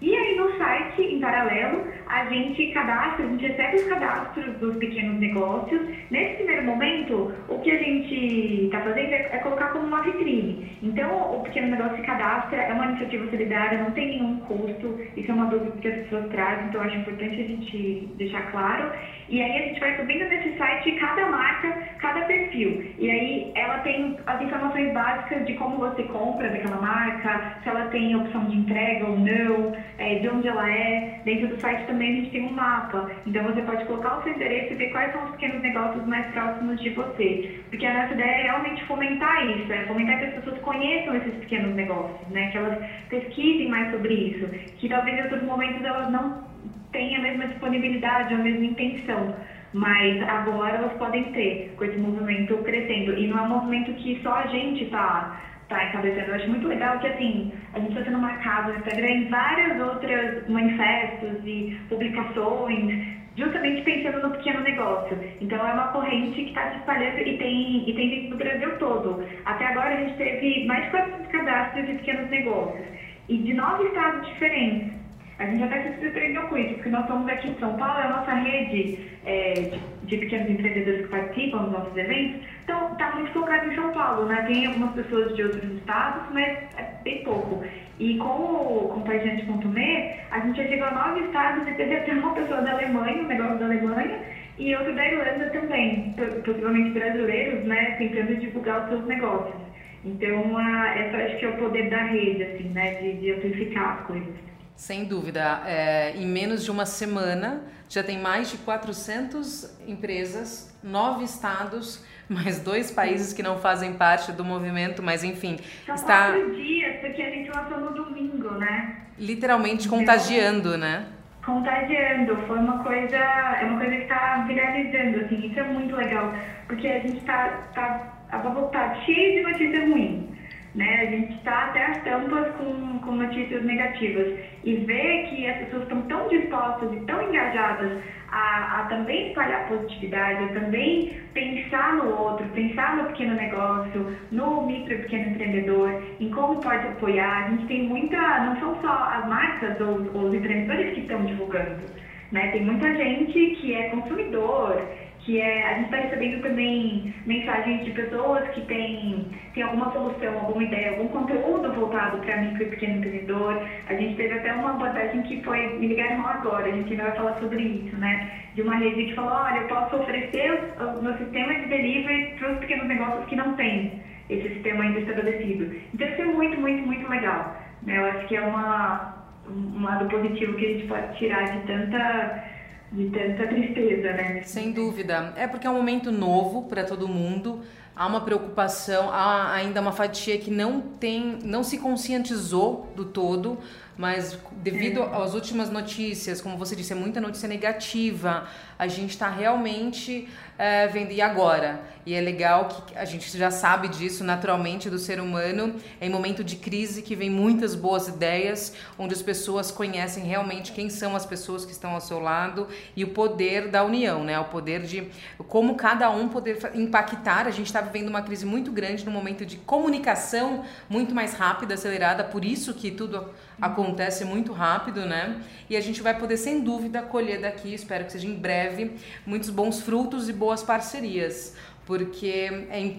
E 0.00 0.16
aí 0.16 0.36
no 0.36 0.56
site, 0.56 1.02
em 1.02 1.20
paralelo, 1.20 1.84
a 2.06 2.24
gente 2.26 2.68
cadastra, 2.72 3.24
a 3.24 3.28
gente 3.28 3.46
recebe 3.46 3.76
os 3.76 3.84
cadastros 3.84 4.56
dos 4.56 4.76
pequenos 4.76 5.20
negócios. 5.20 5.80
Nesse 6.10 6.36
primeiro 6.36 6.64
momento, 6.64 7.32
o 7.48 7.58
que 7.58 7.70
a 7.70 7.76
gente 7.76 8.64
está 8.64 8.80
fazendo 8.80 9.12
é, 9.12 9.28
é, 9.30 9.38
colocar 9.38 9.68
como 9.68 9.86
uma 9.86 10.02
vitrine. 10.02 10.70
Então, 10.82 11.36
o 11.36 11.42
pequeno 11.42 11.68
negócio 11.68 11.96
se 11.96 12.02
cadastra, 12.02 12.62
é 12.62 12.72
uma 12.72 12.86
iniciativa 12.86 13.28
solidária, 13.30 13.82
não 13.82 13.90
tem 13.90 14.08
nenhum 14.08 14.40
custo. 14.40 14.98
Isso 15.16 15.30
é 15.30 15.34
uma 15.34 15.46
dúvida 15.46 15.76
que 15.82 15.88
as 15.88 15.96
pessoas 16.04 16.28
trazem, 16.30 16.66
então 16.68 16.80
acho 16.80 16.96
importante 16.96 17.34
a 17.34 17.46
gente 17.46 18.08
deixar 18.16 18.50
claro. 18.50 18.92
E 19.30 19.40
aí 19.40 19.58
a 19.58 19.62
gente 19.68 19.78
vai 19.78 19.96
subindo 19.96 20.24
nesse 20.28 20.58
site 20.58 20.90
cada 20.98 21.26
marca, 21.26 21.72
cada 21.98 22.22
perfil. 22.22 22.84
E 22.98 23.08
aí 23.08 23.52
ela 23.54 23.78
tem 23.78 24.16
as 24.26 24.42
informações 24.42 24.92
básicas 24.92 25.46
de 25.46 25.54
como 25.54 25.78
você 25.78 26.02
compra 26.02 26.48
daquela 26.48 26.80
marca, 26.80 27.54
se 27.62 27.68
ela 27.68 27.88
tem 27.90 28.16
opção 28.16 28.44
de 28.46 28.56
entrega 28.56 29.06
ou 29.06 29.16
não 29.16 29.72
é, 29.98 30.16
de 30.16 30.28
onde 30.28 30.48
ela 30.48 30.68
é. 30.68 31.20
Dentro 31.24 31.46
do 31.46 31.60
site 31.60 31.86
também 31.86 32.10
a 32.10 32.14
gente 32.16 32.30
tem 32.32 32.42
um 32.44 32.50
mapa, 32.50 33.08
então 33.24 33.44
você 33.44 33.62
pode 33.62 33.84
colocar 33.84 34.18
o 34.18 34.22
seu 34.24 34.32
endereço 34.32 34.72
e 34.72 34.76
ver 34.76 34.90
quais 34.90 35.12
são 35.12 35.22
os 35.22 35.30
pequenos 35.32 35.62
negócios 35.62 36.04
mais 36.08 36.26
próximos 36.32 36.80
de 36.80 36.90
você. 36.90 37.60
Porque 37.70 37.86
a 37.86 38.02
nossa 38.02 38.14
ideia 38.14 38.30
é 38.30 38.42
realmente 38.42 38.84
fomentar 38.86 39.46
isso, 39.46 39.72
é 39.72 39.86
fomentar 39.86 40.18
que 40.18 40.24
as 40.24 40.34
pessoas 40.34 40.58
conheçam 40.58 41.14
esses 41.14 41.34
pequenos 41.36 41.76
negócios, 41.76 42.28
né? 42.30 42.50
que 42.50 42.58
elas 42.58 42.76
pesquisem 43.08 43.68
mais 43.68 43.92
sobre 43.92 44.12
isso, 44.12 44.48
que 44.78 44.88
talvez 44.88 45.16
em 45.16 45.22
outros 45.22 45.42
momentos 45.44 45.84
elas 45.84 46.10
não 46.10 46.49
tenham 46.92 47.20
a 47.20 47.22
mesma 47.22 47.46
disponibilidade, 47.46 48.34
a 48.34 48.38
mesma 48.38 48.64
intenção 48.64 49.34
mas 49.72 50.20
agora 50.28 50.78
elas 50.78 50.92
podem 50.94 51.24
ter 51.32 51.72
com 51.76 51.84
esse 51.84 51.96
movimento 51.96 52.56
crescendo. 52.58 53.16
E 53.16 53.26
não 53.28 53.38
é 53.38 53.42
um 53.42 53.48
movimento 53.48 53.92
que 53.94 54.20
só 54.22 54.34
a 54.34 54.46
gente 54.46 54.84
está 54.84 55.40
tá 55.68 55.84
encabeçando. 55.84 56.28
Eu 56.28 56.34
acho 56.34 56.48
muito 56.48 56.66
legal 56.66 56.98
que, 56.98 57.06
assim, 57.06 57.52
a 57.72 57.78
gente 57.78 57.90
está 57.90 58.04
sendo 58.04 58.18
marcado 58.18 58.72
no 58.72 58.78
Instagram 58.78 59.06
em 59.06 59.28
várias 59.28 59.80
outras 59.80 60.48
manifestos 60.48 61.38
e 61.44 61.78
publicações, 61.88 63.06
justamente 63.36 63.82
pensando 63.82 64.22
no 64.22 64.30
pequeno 64.36 64.60
negócio. 64.60 65.16
Então, 65.40 65.64
é 65.64 65.72
uma 65.72 65.88
corrente 65.88 66.34
que 66.34 66.48
está 66.48 66.72
se 66.72 66.78
espalhando 66.78 67.20
e 67.20 67.38
tem, 67.38 67.88
e 67.88 67.94
tem 67.94 68.10
vindo 68.10 68.30
do 68.30 68.36
Brasil 68.36 68.76
todo. 68.78 69.24
Até 69.44 69.66
agora, 69.66 69.94
a 69.94 70.00
gente 70.00 70.16
teve 70.16 70.66
mais 70.66 70.84
de 70.84 70.90
400 70.90 71.26
cadastros 71.28 71.86
de 71.86 71.94
pequenos 71.94 72.28
negócios 72.28 72.86
e 73.28 73.38
de 73.38 73.54
nove 73.54 73.84
estados 73.84 74.26
diferentes. 74.26 74.99
A 75.40 75.46
gente 75.46 75.62
até 75.62 75.82
se 75.82 76.00
surpreendeu 76.00 76.42
com 76.48 76.58
isso, 76.58 76.74
porque 76.74 76.90
nós 76.90 77.06
somos 77.06 77.26
aqui 77.26 77.48
em 77.48 77.58
São 77.58 77.74
Paulo, 77.78 77.98
é 77.98 78.02
a 78.04 78.08
nossa 78.10 78.34
rede 78.34 78.98
é, 79.24 79.70
de, 80.02 80.16
pequenos 80.18 80.50
empreendedores 80.50 81.00
que 81.00 81.08
participam 81.08 81.62
dos 81.62 81.72
nossos 81.72 81.96
eventos, 81.96 82.42
então 82.62 82.92
está 82.92 83.10
muito 83.12 83.32
focado 83.32 83.72
em 83.72 83.74
São 83.74 83.90
Paulo, 83.92 84.26
né? 84.26 84.42
Tem 84.46 84.66
algumas 84.66 84.92
pessoas 84.92 85.34
de 85.34 85.42
outros 85.44 85.64
estados, 85.72 86.30
mas 86.34 86.58
é 86.76 86.94
bem 87.02 87.24
pouco. 87.24 87.64
E 87.98 88.18
com 88.18 88.26
o 88.26 88.90
Compartilhante.me, 88.92 90.12
a 90.30 90.40
gente 90.40 90.62
já 90.62 90.68
chegou 90.68 90.86
a 90.88 90.90
nove 90.90 91.20
estados 91.24 91.66
e 91.66 91.72
teve 91.72 91.96
até 91.96 92.12
uma 92.12 92.34
pessoa 92.34 92.60
da 92.60 92.72
Alemanha, 92.72 93.22
um 93.22 93.26
negócio 93.26 93.58
da 93.58 93.64
Alemanha, 93.64 94.20
e 94.58 94.76
outro 94.76 94.94
da 94.94 95.06
Irlanda 95.06 95.48
também, 95.50 96.14
possivelmente 96.44 96.90
brasileiros, 96.90 97.64
né? 97.64 97.92
Tentando 97.92 98.36
divulgar 98.36 98.82
os 98.82 98.88
seus 98.90 99.06
negócios. 99.06 99.70
Então, 100.04 100.58
a, 100.58 100.98
essa 100.98 101.16
acho 101.16 101.38
que 101.38 101.46
é 101.46 101.48
o 101.48 101.56
poder 101.56 101.88
da 101.88 102.04
rede, 102.04 102.42
assim, 102.42 102.68
né, 102.68 102.94
de, 102.96 103.14
de 103.14 103.32
amplificar 103.32 104.00
as 104.00 104.06
coisas. 104.06 104.50
Sem 104.80 105.04
dúvida. 105.04 105.60
É, 105.66 106.16
em 106.16 106.24
menos 106.24 106.64
de 106.64 106.70
uma 106.70 106.86
semana, 106.86 107.62
já 107.86 108.02
tem 108.02 108.18
mais 108.18 108.50
de 108.50 108.56
400 108.56 109.78
empresas, 109.86 110.74
nove 110.82 111.22
estados, 111.22 112.02
mais 112.26 112.60
dois 112.60 112.90
países 112.90 113.34
que 113.34 113.42
não 113.42 113.58
fazem 113.58 113.92
parte 113.92 114.32
do 114.32 114.42
movimento, 114.42 115.02
mas 115.02 115.22
enfim. 115.22 115.58
São 115.84 115.94
está... 115.94 116.32
quatro 116.32 116.54
dias, 116.56 116.98
porque 116.98 117.20
a 117.20 117.30
gente 117.30 117.50
lançou 117.50 117.78
no 117.78 117.90
domingo, 117.92 118.52
né? 118.52 119.02
Literalmente 119.18 119.86
então, 119.86 119.98
contagiando, 119.98 120.78
né? 120.78 121.04
Contagiando. 121.44 122.38
Foi 122.46 122.58
uma 122.58 122.82
coisa, 122.82 123.16
é 123.16 123.64
uma 123.66 123.78
coisa 123.80 123.96
que 123.96 124.02
está 124.04 124.46
viralizando, 124.48 125.26
assim. 125.26 125.46
Isso 125.46 125.60
é 125.60 125.64
muito 125.64 125.94
legal, 125.94 126.32
porque 126.66 126.88
a 126.88 127.00
gente 127.00 127.18
está 127.18 127.48
tá, 127.74 128.14
tá, 128.30 128.38
tá 128.38 128.94
cheio 129.04 129.44
de 129.44 129.52
notícias 129.52 129.90
ruins 129.90 130.29
né? 130.74 131.00
A 131.00 131.06
gente 131.06 131.34
está 131.34 131.64
até 131.66 131.84
as 131.86 132.02
tampas 132.04 132.54
com, 132.56 132.98
com 133.00 133.12
notícias 133.12 133.64
negativas 133.64 134.38
e 134.64 134.74
ver 134.76 135.26
que 135.28 135.46
as 135.48 135.58
pessoas 135.64 135.82
estão 135.82 136.02
tão 136.02 136.28
dispostas 136.28 136.92
e 136.92 137.00
tão 137.06 137.22
engajadas 137.22 138.00
a, 138.30 138.80
a 138.80 138.84
também 138.84 139.28
espalhar 139.28 139.66
positividade, 139.66 140.44
a 140.44 140.60
também 140.60 141.20
pensar 141.34 141.94
no 141.96 142.16
outro, 142.16 142.46
pensar 142.50 142.96
no 142.96 143.04
pequeno 143.06 143.34
negócio, 143.34 144.16
no 144.30 144.66
micro 144.66 144.94
e 144.94 144.98
pequeno 144.98 145.30
empreendedor, 145.30 146.02
em 146.20 146.30
como 146.30 146.60
pode 146.60 146.86
apoiar. 146.86 147.46
A 147.46 147.50
gente 147.50 147.66
tem 147.66 147.88
muita, 147.88 148.16
não 148.16 148.60
são 148.60 148.80
só 148.80 149.10
as 149.12 149.26
marcas 149.28 149.80
ou, 149.80 150.08
ou 150.14 150.28
os 150.28 150.34
empreendedores 150.34 150.94
que 150.94 151.00
estão 151.00 151.24
divulgando, 151.24 151.82
né? 152.30 152.48
Tem 152.52 152.64
muita 152.64 152.94
gente 152.94 153.32
que 153.56 153.74
é 153.74 153.88
consumidor, 153.88 154.80
que 155.30 155.40
é, 155.40 155.64
a 155.64 155.74
gente 155.74 155.84
está 155.84 155.96
recebendo 155.98 156.42
também 156.42 157.14
mensagens 157.24 157.84
de 157.84 157.92
pessoas 157.92 158.48
que 158.48 158.62
têm, 158.62 159.26
têm 159.54 159.62
alguma 159.62 159.92
solução, 159.92 160.36
alguma 160.40 160.64
ideia, 160.64 160.90
algum 160.90 161.06
conteúdo 161.06 161.72
voltado 161.72 162.18
para 162.18 162.38
micro 162.38 162.64
e 162.64 162.70
pequeno 162.70 162.96
empreendedor. 162.96 163.62
A 163.86 163.94
gente 163.94 164.16
teve 164.16 164.34
até 164.34 164.52
uma 164.54 164.70
abordagem 164.70 165.22
que 165.22 165.40
foi, 165.44 165.78
me 165.78 165.86
ligaram 165.86 166.26
agora, 166.26 166.66
a 166.66 166.72
gente 166.72 166.90
ainda 166.90 167.04
vai 167.04 167.16
falar 167.16 167.34
sobre 167.34 167.62
isso, 167.62 167.96
né? 167.96 168.28
De 168.56 168.62
uma 168.62 168.74
rede 168.74 169.04
que 169.04 169.14
falou, 169.14 169.30
olha, 169.30 169.58
eu 169.60 169.68
posso 169.68 169.96
oferecer 169.98 170.50
o 170.80 171.00
meu 171.00 171.16
sistema 171.18 171.54
de 171.54 171.66
delivery 171.66 172.34
para 172.36 172.52
os 172.52 172.58
pequenos 172.58 172.88
negócios 172.88 173.24
que 173.26 173.36
não 173.36 173.54
têm 173.54 174.02
esse 174.28 174.48
sistema 174.48 174.82
ainda 174.82 174.98
estabelecido. 174.98 175.72
Então 175.94 176.08
isso 176.08 176.22
é 176.22 176.24
muito, 176.24 176.60
muito, 176.60 176.84
muito 176.84 177.08
legal. 177.08 177.56
Né? 177.84 177.98
Eu 177.98 178.04
acho 178.06 178.26
que 178.26 178.34
é 178.34 178.40
uma, 178.40 179.14
um 179.48 179.84
lado 179.84 180.08
positivo 180.08 180.54
que 180.54 180.66
a 180.66 180.68
gente 180.70 180.88
pode 180.88 181.16
tirar 181.18 181.44
de 181.44 181.66
tanta 181.68 182.50
de 182.92 183.10
tanta 183.10 183.46
tristeza, 183.46 184.12
né? 184.12 184.42
Sem 184.44 184.72
dúvida. 184.72 185.32
É 185.36 185.46
porque 185.46 185.66
é 185.66 185.70
um 185.70 185.74
momento 185.74 186.10
novo 186.10 186.68
para 186.68 186.84
todo 186.84 187.06
mundo. 187.06 187.60
Há 188.00 188.06
uma 188.06 188.22
preocupação, 188.22 189.10
há 189.12 189.52
ainda 189.52 189.78
uma 189.78 189.92
fatia 189.92 190.38
que 190.38 190.50
não 190.50 190.80
tem, 190.80 191.38
não 191.44 191.62
se 191.62 191.76
conscientizou 191.76 192.90
do 192.96 193.04
todo, 193.04 193.58
mas 193.94 194.38
devido 194.52 195.02
é. 195.02 195.22
às 195.22 195.34
últimas 195.34 195.68
notícias, 195.68 196.40
como 196.40 196.56
você 196.56 196.74
disse, 196.74 196.94
é 196.94 196.96
muita 196.96 197.20
notícia 197.20 197.46
negativa, 197.46 198.48
a 198.78 198.86
gente 198.86 199.10
está 199.10 199.28
realmente 199.28 200.26
é, 200.56 200.86
vendo. 200.86 201.12
E 201.12 201.20
agora? 201.20 201.82
E 202.06 202.14
é 202.14 202.20
legal 202.22 202.66
que 202.68 202.96
a 202.96 203.04
gente 203.04 203.36
já 203.36 203.50
sabe 203.50 203.88
disso 203.88 204.24
naturalmente 204.24 204.88
do 204.88 204.98
ser 204.98 205.20
humano. 205.20 205.74
É 206.00 206.06
em 206.06 206.10
momento 206.10 206.42
de 206.42 206.56
crise 206.56 207.02
que 207.02 207.14
vem 207.14 207.28
muitas 207.28 207.74
boas 207.74 208.08
ideias, 208.08 208.74
onde 208.98 209.12
as 209.12 209.20
pessoas 209.20 209.70
conhecem 209.70 210.24
realmente 210.24 210.72
quem 210.72 210.88
são 210.88 211.14
as 211.14 211.26
pessoas 211.26 211.66
que 211.66 211.72
estão 211.72 211.90
ao 211.90 212.00
seu 212.00 212.18
lado 212.18 212.68
e 212.96 213.04
o 213.04 213.08
poder 213.08 213.68
da 213.68 213.84
união, 213.84 214.24
né? 214.24 214.40
O 214.40 214.46
poder 214.46 214.80
de 214.82 215.10
como 215.46 215.74
cada 215.74 216.10
um 216.10 216.28
poder 216.28 216.58
impactar. 216.74 217.46
A 217.46 217.50
gente 217.50 217.66
está 217.66 217.82
vivendo 217.90 218.08
uma 218.08 218.22
crise 218.22 218.46
muito 218.46 218.70
grande 218.70 219.04
no 219.04 219.10
momento 219.10 219.44
de 219.44 219.56
comunicação 219.56 220.64
muito 220.88 221.14
mais 221.14 221.34
rápida, 221.34 221.74
acelerada, 221.74 222.24
por 222.24 222.44
isso 222.44 222.74
que 222.74 222.90
tudo 222.90 223.30
acontece 223.60 224.24
muito 224.24 224.52
rápido, 224.52 225.06
né? 225.06 225.40
E 225.68 225.76
a 225.76 225.80
gente 225.80 226.00
vai 226.00 226.18
poder, 226.18 226.36
sem 226.36 226.60
dúvida, 226.60 227.02
colher 227.02 227.40
daqui, 227.40 227.74
espero 227.74 228.04
que 228.04 228.12
seja 228.12 228.26
em 228.26 228.34
breve, 228.34 228.96
muitos 229.26 229.50
bons 229.50 229.80
frutos 229.80 230.28
e 230.28 230.32
boas 230.32 230.62
parcerias, 230.62 231.54
porque 231.86 232.66
é 232.70 232.96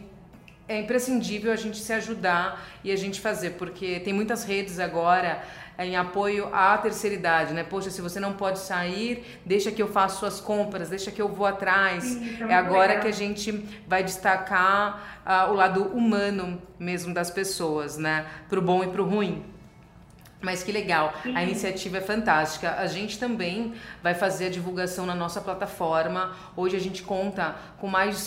é 0.72 0.80
imprescindível 0.80 1.52
a 1.52 1.56
gente 1.58 1.78
se 1.78 1.92
ajudar 1.92 2.66
e 2.82 2.92
a 2.92 2.96
gente 2.96 3.20
fazer, 3.20 3.52
porque 3.52 4.00
tem 4.00 4.14
muitas 4.14 4.46
redes 4.46 4.80
agora 4.80 5.44
em 5.78 5.96
apoio 5.96 6.50
à 6.54 6.78
terceira 6.78 7.16
idade, 7.16 7.54
né? 7.54 7.64
Poxa, 7.64 7.90
se 7.90 8.02
você 8.02 8.20
não 8.20 8.34
pode 8.34 8.60
sair, 8.60 9.26
deixa 9.46 9.72
que 9.72 9.82
eu 9.82 9.88
faço 9.88 10.20
suas 10.20 10.40
compras, 10.40 10.90
deixa 10.90 11.12
que 11.12 11.22
eu 11.22 11.28
vou 11.28 11.46
atrás. 11.46 12.04
Sim, 12.04 12.38
é 12.48 12.54
agora 12.54 12.90
legal. 12.90 13.02
que 13.02 13.08
a 13.08 13.14
gente 13.14 13.52
vai 13.88 14.04
destacar 14.04 15.22
uh, 15.26 15.52
o 15.52 15.56
lado 15.56 15.84
humano 15.84 16.62
mesmo 16.80 17.14
das 17.14 17.30
pessoas, 17.30 17.98
né? 17.98 18.26
Pro 18.50 18.62
bom 18.62 18.84
e 18.84 18.88
pro 18.88 19.06
ruim. 19.06 19.44
Mas 20.42 20.64
que 20.64 20.72
legal, 20.72 21.14
a 21.24 21.28
uhum. 21.28 21.40
iniciativa 21.40 22.00
é 22.00 22.02
fantástica. 22.02 22.76
A 22.78 22.88
gente 22.88 23.20
também 23.20 23.74
vai 24.02 24.16
fazer 24.16 24.48
a 24.48 24.50
divulgação 24.50 25.06
na 25.06 25.14
nossa 25.14 25.40
plataforma. 25.40 26.36
Hoje 26.58 26.76
a 26.76 26.80
gente 26.80 27.04
conta 27.04 27.56
com 27.78 27.88
mais 27.88 28.16
de 28.16 28.22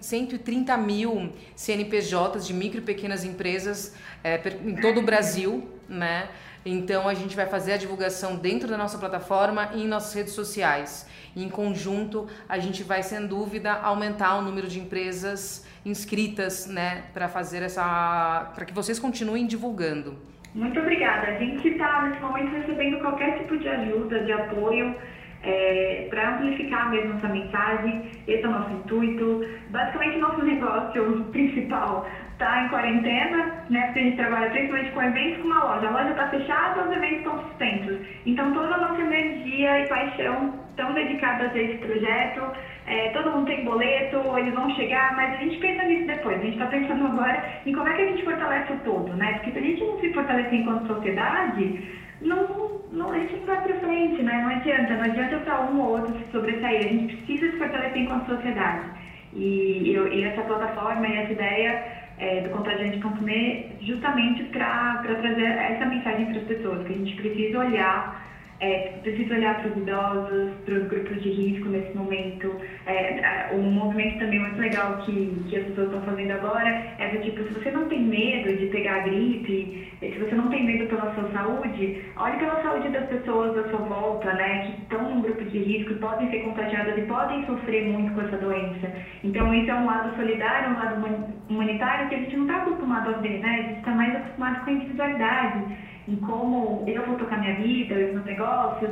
130 0.00 0.76
mil 0.78 1.32
CNPJs 1.54 2.46
de 2.46 2.54
micro 2.54 2.78
e 2.78 2.82
pequenas 2.82 3.24
empresas 3.24 3.94
é, 4.24 4.40
em 4.64 4.76
todo 4.76 5.00
o 5.00 5.02
Brasil, 5.02 5.68
né? 5.90 6.28
Então 6.64 7.08
a 7.08 7.14
gente 7.14 7.34
vai 7.34 7.46
fazer 7.46 7.72
a 7.72 7.76
divulgação 7.76 8.36
dentro 8.36 8.68
da 8.68 8.76
nossa 8.76 8.98
plataforma 8.98 9.70
e 9.74 9.82
em 9.82 9.88
nossas 9.88 10.14
redes 10.14 10.32
sociais. 10.32 11.08
Em 11.36 11.48
conjunto, 11.48 12.28
a 12.48 12.58
gente 12.58 12.82
vai, 12.82 13.02
sem 13.02 13.26
dúvida, 13.26 13.72
aumentar 13.72 14.36
o 14.38 14.42
número 14.42 14.68
de 14.68 14.78
empresas 14.78 15.66
inscritas, 15.84 16.66
né, 16.66 17.04
para 17.14 17.28
fazer 17.28 17.62
essa, 17.62 18.52
para 18.54 18.64
que 18.64 18.74
vocês 18.74 18.98
continuem 18.98 19.46
divulgando. 19.46 20.18
Muito 20.54 20.78
obrigada. 20.80 21.28
A 21.28 21.38
gente 21.38 21.66
está, 21.68 22.02
nesse 22.02 22.20
momento, 22.20 22.52
recebendo 22.52 23.00
qualquer 23.00 23.38
tipo 23.38 23.56
de 23.56 23.68
ajuda, 23.68 24.24
de 24.24 24.32
apoio, 24.32 24.94
é, 25.42 26.06
para 26.10 26.34
amplificar 26.36 26.90
mesmo 26.90 27.16
essa 27.16 27.28
mensagem. 27.28 28.10
Esse 28.26 28.44
é 28.44 28.48
o 28.48 28.50
nosso 28.50 28.70
intuito. 28.72 29.46
Basicamente, 29.70 30.18
nosso 30.18 30.42
negócio 30.44 31.24
principal 31.32 32.06
está 32.40 32.64
em 32.64 32.68
quarentena, 32.68 33.64
né? 33.68 33.82
Porque 33.86 34.00
a 34.00 34.02
gente 34.02 34.16
trabalha 34.16 34.50
principalmente 34.50 34.90
com 34.92 35.02
eventos 35.02 35.42
com 35.42 35.48
uma 35.48 35.64
loja. 35.64 35.88
A 35.88 35.90
loja 35.90 36.10
está 36.10 36.28
fechada, 36.28 36.88
os 36.88 36.96
eventos 36.96 37.18
estão 37.18 37.42
suspensos. 37.42 37.98
Então, 38.24 38.52
toda 38.54 38.74
a 38.74 38.78
nossa 38.78 39.02
energia 39.02 39.80
e 39.80 39.88
paixão 39.88 40.54
estão 40.70 40.92
dedicadas 40.94 41.52
a 41.52 41.58
esse 41.58 41.76
projeto. 41.76 42.42
É, 42.86 43.10
todo 43.10 43.30
mundo 43.30 43.46
tem 43.46 43.64
boleto, 43.64 44.16
eles 44.38 44.54
vão 44.54 44.74
chegar, 44.74 45.14
mas 45.14 45.34
a 45.34 45.36
gente 45.36 45.58
pensa 45.58 45.84
nisso 45.84 46.06
depois. 46.06 46.40
A 46.40 46.44
gente 46.44 46.54
está 46.54 46.66
pensando 46.66 47.06
agora 47.06 47.44
em 47.66 47.72
como 47.74 47.86
é 47.86 47.92
que 47.94 48.02
a 48.02 48.06
gente 48.06 48.24
fortalece 48.24 48.72
o 48.72 48.78
todo, 48.78 49.12
né? 49.14 49.34
Porque 49.34 49.52
se 49.52 49.58
a 49.58 49.62
gente 49.62 49.84
não 49.84 50.00
se 50.00 50.12
fortalecer 50.14 50.54
enquanto 50.54 50.86
sociedade, 50.86 51.88
não, 52.22 52.80
não, 52.90 53.10
a 53.12 53.18
gente 53.18 53.36
não 53.36 53.44
vai 53.44 53.60
para 53.60 53.80
frente, 53.80 54.22
né? 54.22 54.40
Não 54.42 54.56
adianta, 54.56 54.94
não 54.94 55.04
adianta 55.04 55.36
para 55.40 55.60
um 55.60 55.78
ou 55.78 55.90
outro 55.98 56.16
se 56.18 56.32
sobressair. 56.32 56.86
A 56.86 56.88
gente 56.88 57.16
precisa 57.16 57.52
se 57.52 57.58
fortalecer 57.58 57.98
enquanto 57.98 58.34
sociedade. 58.34 58.98
E, 59.34 59.92
e 59.92 60.24
essa 60.24 60.42
plataforma 60.42 61.06
e 61.06 61.16
essa 61.16 61.32
ideia 61.32 61.99
é, 62.20 62.42
do 62.42 62.50
Contagiante.me 62.50 63.72
justamente 63.80 64.44
para 64.44 64.98
trazer 64.98 65.42
essa 65.42 65.86
mensagem 65.86 66.26
para 66.26 66.36
as 66.36 66.44
pessoas, 66.44 66.86
que 66.86 66.92
a 66.92 66.96
gente 66.96 67.16
precisa 67.16 67.58
olhar 67.58 68.29
é, 68.60 68.92
precisa 69.02 69.34
olhar 69.34 69.60
para 69.60 69.70
os 69.70 69.76
idosos, 69.76 70.52
para 70.64 70.74
os 70.74 70.88
grupos 70.88 71.22
de 71.22 71.30
risco 71.30 71.68
nesse 71.68 71.96
momento. 71.96 72.54
É, 72.86 73.50
um 73.52 73.70
movimento 73.70 74.18
também 74.18 74.38
muito 74.38 74.60
legal 74.60 74.98
que, 74.98 75.44
que 75.48 75.56
as 75.56 75.64
pessoas 75.66 75.88
estão 75.88 76.02
fazendo 76.02 76.30
agora 76.32 76.68
é 76.98 77.08
do 77.08 77.22
tipo, 77.22 77.42
se 77.42 77.54
você 77.54 77.70
não 77.70 77.88
tem 77.88 78.02
medo 78.02 78.56
de 78.56 78.66
pegar 78.66 78.96
a 78.96 79.00
gripe, 79.00 79.88
se 80.00 80.18
você 80.18 80.34
não 80.34 80.48
tem 80.48 80.64
medo 80.64 80.86
pela 80.88 81.14
sua 81.14 81.30
saúde, 81.30 82.02
olhe 82.16 82.36
pela 82.38 82.62
saúde 82.62 82.88
das 82.90 83.06
pessoas 83.06 83.56
à 83.58 83.68
sua 83.70 83.78
volta, 83.78 84.32
né, 84.34 84.66
que 84.66 84.82
estão 84.82 85.02
num 85.02 85.22
grupo 85.22 85.44
de 85.44 85.58
risco, 85.58 85.94
podem 85.94 86.30
ser 86.30 86.40
contagiadas 86.40 86.98
e 86.98 87.02
podem 87.02 87.46
sofrer 87.46 87.88
muito 87.88 88.12
com 88.14 88.20
essa 88.22 88.36
doença. 88.36 88.92
Então, 89.24 89.52
isso 89.54 89.70
é 89.70 89.74
um 89.74 89.86
lado 89.86 90.14
solidário, 90.16 90.70
um 90.70 90.78
lado 90.78 91.36
humanitário 91.48 92.08
que 92.08 92.14
a 92.14 92.18
gente 92.18 92.36
não 92.36 92.46
está 92.46 92.58
acostumado 92.58 93.10
a 93.10 93.18
ver, 93.18 93.40
né? 93.40 93.48
A 93.48 93.62
gente 93.62 93.78
está 93.78 93.90
mais 93.92 94.14
acostumado 94.16 94.64
com 94.64 94.70
a 94.70 94.72
individualidade 94.72 95.64
em 96.10 96.16
como 96.16 96.84
eu 96.86 97.06
vou 97.06 97.16
tocar 97.16 97.38
minha 97.38 97.56
vida, 97.56 97.94
os 97.94 98.12
meus 98.12 98.24
negócios. 98.24 98.90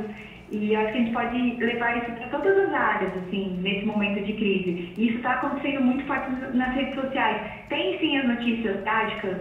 E 0.51 0.75
acho 0.75 0.91
que 0.91 0.97
a 0.97 1.01
gente 1.01 1.13
pode 1.13 1.55
levar 1.57 1.97
isso 1.97 2.11
para 2.11 2.27
todas 2.29 2.57
as 2.57 2.73
áreas, 2.73 3.11
assim, 3.17 3.59
nesse 3.61 3.85
momento 3.85 4.23
de 4.25 4.33
crise. 4.33 4.93
E 4.97 5.07
isso 5.09 5.17
está 5.17 5.33
acontecendo 5.33 5.81
muito 5.81 6.03
forte 6.05 6.31
nas 6.53 6.73
redes 6.73 6.95
sociais. 6.95 7.51
Tem 7.69 7.99
sim 7.99 8.17
as 8.17 8.27
notícias 8.27 8.81
trágicas, 8.81 9.37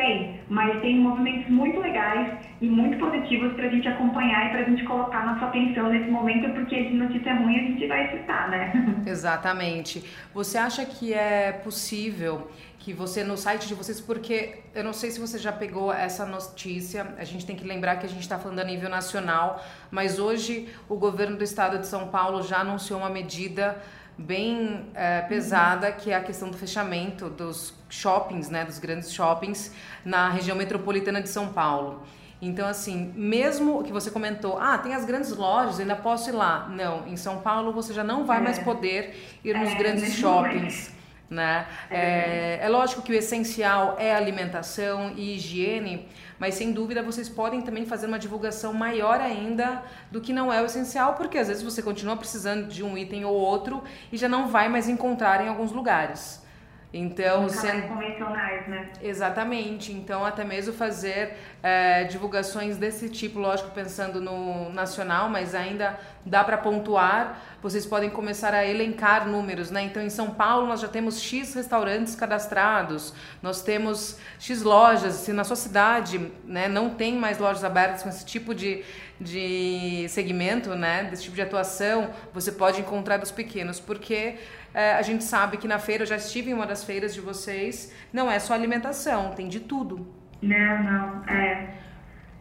tem, 0.00 0.40
mas 0.48 0.80
tem 0.80 0.98
movimentos 0.98 1.50
muito 1.50 1.78
legais 1.78 2.38
e 2.60 2.66
muito 2.68 2.98
positivos 2.98 3.52
para 3.52 3.66
a 3.66 3.68
gente 3.68 3.86
acompanhar 3.86 4.46
e 4.46 4.50
para 4.50 4.60
a 4.60 4.64
gente 4.64 4.82
colocar 4.84 5.26
nossa 5.26 5.46
atenção 5.46 5.90
nesse 5.90 6.10
momento, 6.10 6.48
porque 6.54 6.84
de 6.84 6.94
notícia 6.94 7.34
ruim 7.34 7.56
a 7.56 7.62
gente 7.62 7.86
vai 7.86 8.10
citar, 8.10 8.48
né? 8.48 8.72
Exatamente. 9.06 10.02
Você 10.32 10.56
acha 10.56 10.84
que 10.86 11.12
é 11.12 11.52
possível 11.52 12.50
que 12.78 12.94
você 12.94 13.22
no 13.22 13.36
site 13.36 13.68
de 13.68 13.74
vocês, 13.74 14.00
porque 14.00 14.60
eu 14.74 14.82
não 14.82 14.94
sei 14.94 15.10
se 15.10 15.20
você 15.20 15.38
já 15.38 15.52
pegou 15.52 15.92
essa 15.92 16.24
notícia, 16.24 17.14
a 17.18 17.24
gente 17.24 17.44
tem 17.44 17.54
que 17.54 17.64
lembrar 17.64 17.96
que 17.96 18.06
a 18.06 18.08
gente 18.08 18.22
está 18.22 18.38
falando 18.38 18.60
a 18.60 18.64
nível 18.64 18.88
nacional, 18.88 19.62
mas 19.90 20.18
hoje 20.18 20.66
o 20.88 20.96
governo 20.96 21.36
do 21.36 21.44
estado 21.44 21.78
de 21.78 21.86
São 21.86 22.08
Paulo 22.08 22.42
já 22.42 22.60
anunciou 22.60 23.00
uma 23.00 23.10
medida 23.10 23.82
bem 24.16 24.86
é, 24.94 25.22
pesada, 25.22 25.90
que 25.90 26.10
é 26.10 26.16
a 26.16 26.20
questão 26.22 26.50
do 26.50 26.56
fechamento 26.56 27.28
dos 27.28 27.74
shoppings, 27.88 28.50
né, 28.50 28.64
dos 28.64 28.78
grandes 28.78 29.12
shoppings 29.12 29.74
na 30.04 30.28
região 30.28 30.56
metropolitana 30.56 31.22
de 31.22 31.28
São 31.28 31.48
Paulo. 31.52 32.02
Então, 32.42 32.66
assim, 32.66 33.12
mesmo 33.14 33.82
que 33.82 33.92
você 33.92 34.10
comentou, 34.10 34.58
ah, 34.58 34.78
tem 34.78 34.94
as 34.94 35.04
grandes 35.04 35.36
lojas, 35.36 35.78
ainda 35.78 35.94
posso 35.94 36.30
ir 36.30 36.32
lá. 36.32 36.68
Não, 36.68 37.06
em 37.06 37.16
São 37.16 37.38
Paulo 37.40 37.72
você 37.72 37.92
já 37.92 38.02
não 38.02 38.24
vai 38.24 38.38
é. 38.38 38.40
mais 38.40 38.58
poder 38.58 39.38
ir 39.44 39.58
nos 39.58 39.70
é, 39.70 39.74
grandes 39.74 40.14
shoppings. 40.14 40.99
Né? 41.30 41.64
É, 41.88 42.58
é, 42.60 42.68
lógico 42.68 43.02
que 43.02 43.12
o 43.12 43.14
essencial 43.14 43.94
é 44.00 44.12
alimentação 44.12 45.12
e 45.16 45.36
higiene, 45.36 46.08
mas 46.40 46.56
sem 46.56 46.72
dúvida 46.72 47.04
vocês 47.04 47.28
podem 47.28 47.62
também 47.62 47.86
fazer 47.86 48.08
uma 48.08 48.18
divulgação 48.18 48.74
maior 48.74 49.20
ainda 49.20 49.80
do 50.10 50.20
que 50.20 50.32
não 50.32 50.52
é 50.52 50.60
o 50.60 50.66
essencial, 50.66 51.14
porque 51.14 51.38
às 51.38 51.46
vezes 51.46 51.62
você 51.62 51.82
continua 51.82 52.16
precisando 52.16 52.66
de 52.66 52.82
um 52.82 52.98
item 52.98 53.24
ou 53.24 53.34
outro 53.34 53.80
e 54.10 54.16
já 54.16 54.28
não 54.28 54.48
vai 54.48 54.68
mais 54.68 54.88
encontrar 54.88 55.40
em 55.44 55.48
alguns 55.48 55.70
lugares. 55.70 56.42
Então, 56.92 57.48
sendo 57.48 57.86
convencionais, 57.86 58.66
né? 58.66 58.90
Exatamente. 59.00 59.92
Então, 59.92 60.24
até 60.24 60.44
mesmo 60.44 60.72
fazer 60.72 61.36
é, 61.62 62.02
divulgações 62.04 62.76
desse 62.76 63.08
tipo, 63.08 63.38
lógico, 63.38 63.70
pensando 63.70 64.20
no 64.20 64.70
nacional, 64.70 65.28
mas 65.28 65.54
ainda 65.54 65.98
dá 66.26 66.42
para 66.42 66.58
pontuar. 66.58 67.40
Vocês 67.62 67.86
podem 67.86 68.10
começar 68.10 68.52
a 68.54 68.66
elencar 68.66 69.28
números, 69.28 69.70
né? 69.70 69.82
Então, 69.82 70.02
em 70.02 70.10
São 70.10 70.30
Paulo 70.30 70.66
nós 70.66 70.80
já 70.80 70.88
temos 70.88 71.20
X 71.22 71.54
restaurantes 71.54 72.16
cadastrados, 72.16 73.14
nós 73.40 73.62
temos 73.62 74.18
X 74.40 74.62
lojas. 74.62 75.14
Se 75.14 75.32
na 75.32 75.44
sua 75.44 75.56
cidade, 75.56 76.32
né, 76.44 76.66
não 76.66 76.90
tem 76.90 77.14
mais 77.14 77.38
lojas 77.38 77.62
abertas 77.62 78.02
com 78.02 78.08
esse 78.08 78.26
tipo 78.26 78.52
de 78.52 78.82
de 79.20 80.06
segmento, 80.08 80.74
né, 80.74 81.04
desse 81.04 81.24
tipo 81.24 81.36
de 81.36 81.42
atuação, 81.42 82.08
você 82.32 82.50
pode 82.50 82.80
encontrar 82.80 83.18
dos 83.18 83.30
pequenos, 83.30 83.78
porque 83.78 84.36
é, 84.74 84.92
a 84.92 85.02
gente 85.02 85.24
sabe 85.24 85.56
que 85.56 85.66
na 85.66 85.78
feira, 85.78 86.02
eu 86.02 86.06
já 86.06 86.16
estive 86.16 86.50
em 86.50 86.54
uma 86.54 86.66
das 86.66 86.84
feiras 86.84 87.14
de 87.14 87.20
vocês, 87.20 87.94
não 88.12 88.30
é 88.30 88.38
só 88.38 88.54
alimentação, 88.54 89.30
tem 89.30 89.48
de 89.48 89.60
tudo. 89.60 90.06
Não, 90.42 90.82
não, 90.82 91.24
é, 91.26 91.74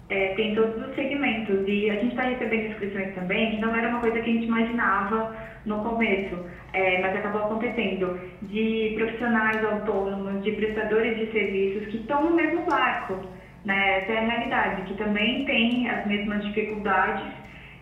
é 0.09 0.33
tem 0.35 0.55
todos 0.55 0.87
os 0.87 0.95
segmentos 0.95 1.67
e 1.67 1.89
a 1.89 1.95
gente 1.95 2.09
está 2.09 2.23
recebendo 2.23 2.71
inscrições 2.71 3.15
também, 3.15 3.51
que 3.51 3.61
não 3.61 3.75
era 3.75 3.89
uma 3.89 3.99
coisa 3.99 4.19
que 4.19 4.29
a 4.29 4.33
gente 4.33 4.45
imaginava 4.45 5.35
no 5.65 5.83
começo, 5.83 6.45
é, 6.73 7.01
mas 7.01 7.15
acabou 7.15 7.43
acontecendo, 7.43 8.19
de 8.43 8.93
profissionais 8.95 9.63
autônomos, 9.65 10.43
de 10.43 10.51
prestadores 10.53 11.17
de 11.17 11.31
serviços 11.31 11.87
que 11.87 11.97
estão 11.97 12.29
no 12.29 12.35
mesmo 12.35 12.63
barco, 12.65 13.19
né? 13.65 13.99
Essa 13.99 14.11
é 14.13 14.17
a 14.17 14.27
realidade, 14.27 14.81
que 14.83 14.93
também 14.95 15.45
tem 15.45 15.89
as 15.89 16.05
mesmas 16.07 16.45
dificuldades 16.45 17.38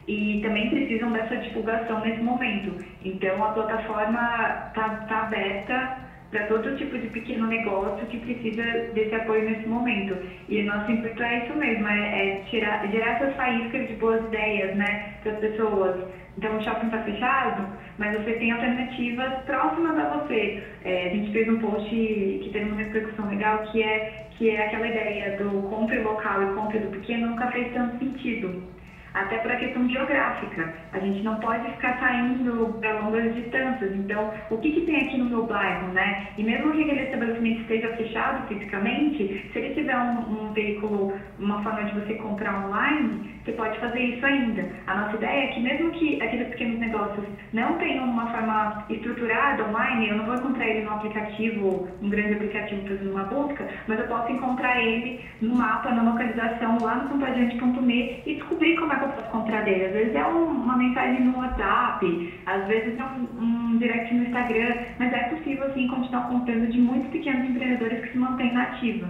e 0.07 0.39
também 0.41 0.69
precisam 0.69 1.11
dessa 1.11 1.35
divulgação 1.35 1.99
nesse 1.99 2.21
momento. 2.21 2.83
Então, 3.03 3.43
a 3.43 3.51
plataforma 3.51 4.69
está 4.69 4.89
tá 5.07 5.21
aberta 5.23 6.07
para 6.31 6.45
todo 6.47 6.75
tipo 6.77 6.97
de 6.97 7.07
pequeno 7.07 7.47
negócio 7.47 8.05
que 8.07 8.17
precisa 8.19 8.63
desse 8.93 9.15
apoio 9.15 9.49
nesse 9.49 9.67
momento. 9.67 10.17
E 10.49 10.61
o 10.61 10.65
nosso 10.65 10.91
intuito 10.91 11.21
é 11.23 11.45
isso 11.45 11.57
mesmo, 11.57 11.87
é, 11.87 12.29
é 12.29 12.35
tirar, 12.49 12.87
gerar 12.89 13.11
essas 13.11 13.35
faíscas 13.35 13.87
de 13.87 13.93
boas 13.95 14.23
ideias 14.25 14.75
né, 14.75 15.13
para 15.23 15.33
as 15.33 15.39
pessoas. 15.39 15.95
Então, 16.37 16.55
o 16.55 16.63
shopping 16.63 16.85
está 16.85 16.99
fechado, 16.99 17.67
mas 17.97 18.15
você 18.17 18.33
tem 18.33 18.51
alternativas 18.51 19.33
próximas 19.45 19.97
a 19.97 20.17
você. 20.17 20.63
É, 20.85 21.07
a 21.07 21.09
gente 21.15 21.31
fez 21.31 21.49
um 21.49 21.59
post 21.59 21.89
que 21.89 22.49
teve 22.53 22.65
uma 22.65 22.77
repercussão 22.77 23.27
legal, 23.29 23.59
que 23.71 23.81
é, 23.81 24.27
que 24.37 24.49
é 24.51 24.67
aquela 24.67 24.87
ideia 24.87 25.37
do 25.37 25.67
compre 25.69 25.99
local 25.99 26.43
e 26.43 26.55
compre 26.55 26.79
do 26.79 26.91
pequeno 26.91 27.27
nunca 27.27 27.47
fez 27.47 27.73
tanto 27.73 27.97
sentido 27.97 28.77
até 29.13 29.37
por 29.37 29.51
a 29.51 29.55
questão 29.55 29.87
geográfica. 29.89 30.73
A 30.93 30.99
gente 30.99 31.21
não 31.23 31.35
pode 31.39 31.69
ficar 31.73 31.99
saindo 31.99 32.77
para 32.79 32.99
longas 32.99 33.33
distâncias. 33.35 33.95
Então, 33.95 34.31
o 34.49 34.57
que, 34.57 34.71
que 34.71 34.81
tem 34.81 35.07
aqui 35.07 35.17
no 35.17 35.25
meu 35.25 35.45
bairro, 35.45 35.87
né? 35.93 36.27
E 36.37 36.43
mesmo 36.43 36.71
que 36.71 36.83
aquele 36.83 37.03
estabelecimento 37.03 37.61
esteja 37.61 37.95
fechado 37.95 38.47
fisicamente, 38.47 39.49
se 39.51 39.59
ele 39.59 39.73
tiver 39.73 39.97
um, 39.97 40.49
um 40.49 40.53
veículo, 40.53 41.13
uma 41.39 41.63
forma 41.63 41.83
de 41.83 41.99
você 41.99 42.15
comprar 42.15 42.67
online, 42.67 43.37
você 43.47 43.53
pode 43.53 43.79
fazer 43.79 43.99
isso 44.01 44.25
ainda. 44.25 44.67
A 44.87 44.95
nossa 44.95 45.15
ideia 45.15 45.45
é 45.45 45.47
que 45.47 45.59
mesmo 45.61 45.91
que 45.91 46.21
aqueles 46.21 46.49
pequenos 46.49 46.79
negócios 46.79 47.25
não 47.53 47.77
tenham 47.77 48.03
uma 48.03 48.27
forma 48.27 48.86
estruturada 48.89 49.63
online, 49.63 50.10
eu 50.10 50.17
não 50.17 50.25
vou 50.25 50.36
encontrar 50.36 50.67
ele 50.67 50.81
no 50.81 50.91
aplicativo, 50.91 51.88
um 52.01 52.10
grande 52.10 52.33
aplicativo 52.33 52.81
fazendo 52.81 53.12
uma 53.12 53.23
busca, 53.23 53.65
mas 53.88 53.99
eu 53.99 54.07
posso 54.07 54.31
encontrar 54.33 54.81
ele 54.81 55.21
no 55.41 55.55
mapa, 55.55 55.91
na 55.91 56.03
localização, 56.03 56.77
lá 56.81 56.95
no 56.95 57.10
contagiante.me 57.10 58.21
e 58.25 58.36
descobrir 58.36 58.75
como 58.75 58.91
é 58.91 58.97
que 58.97 59.05
eu 59.05 59.10
posso 59.10 59.29
comprar 59.29 59.63
dele. 59.63 59.86
Às 59.86 59.93
vezes 59.93 60.15
é 60.15 60.27
um, 60.27 60.43
uma 60.43 60.75
mensagem 60.75 61.21
no 61.21 61.38
WhatsApp, 61.38 62.33
às 62.45 62.67
vezes 62.67 62.99
é 62.99 63.03
um, 63.03 63.43
um, 63.43 63.77
direct 63.77 64.13
no 64.13 64.25
Instagram, 64.25 64.75
mas 64.99 65.13
é 65.13 65.23
possível 65.29 65.67
assim 65.67 65.88
continuar 65.88 66.27
comprando 66.27 66.69
de 66.69 66.79
muitos 66.79 67.10
pequenos 67.12 67.49
empreendedores 67.49 68.01
que 68.01 68.12
se 68.12 68.17
mantêm 68.17 68.53
na 68.53 68.63
ativa. 68.63 69.07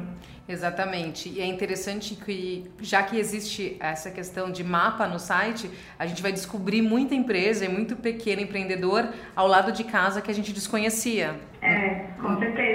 Exatamente. 0.47 1.29
E 1.29 1.41
é 1.41 1.45
interessante 1.45 2.15
que, 2.15 2.65
já 2.81 3.03
que 3.03 3.17
existe 3.17 3.75
essa 3.79 4.09
questão 4.09 4.49
de 4.49 4.63
mapa 4.63 5.05
no 5.07 5.19
site, 5.19 5.69
a 5.99 6.05
gente 6.05 6.21
vai 6.21 6.31
descobrir 6.31 6.81
muita 6.81 7.13
empresa 7.13 7.65
e 7.65 7.69
muito 7.69 7.95
pequeno 7.95 8.41
empreendedor 8.41 9.09
ao 9.35 9.47
lado 9.47 9.71
de 9.71 9.83
casa 9.83 10.21
que 10.21 10.31
a 10.31 10.33
gente 10.33 10.53
desconhecia. 10.53 11.35
É, 11.61 12.07
com 12.21 12.39
certeza. 12.39 12.66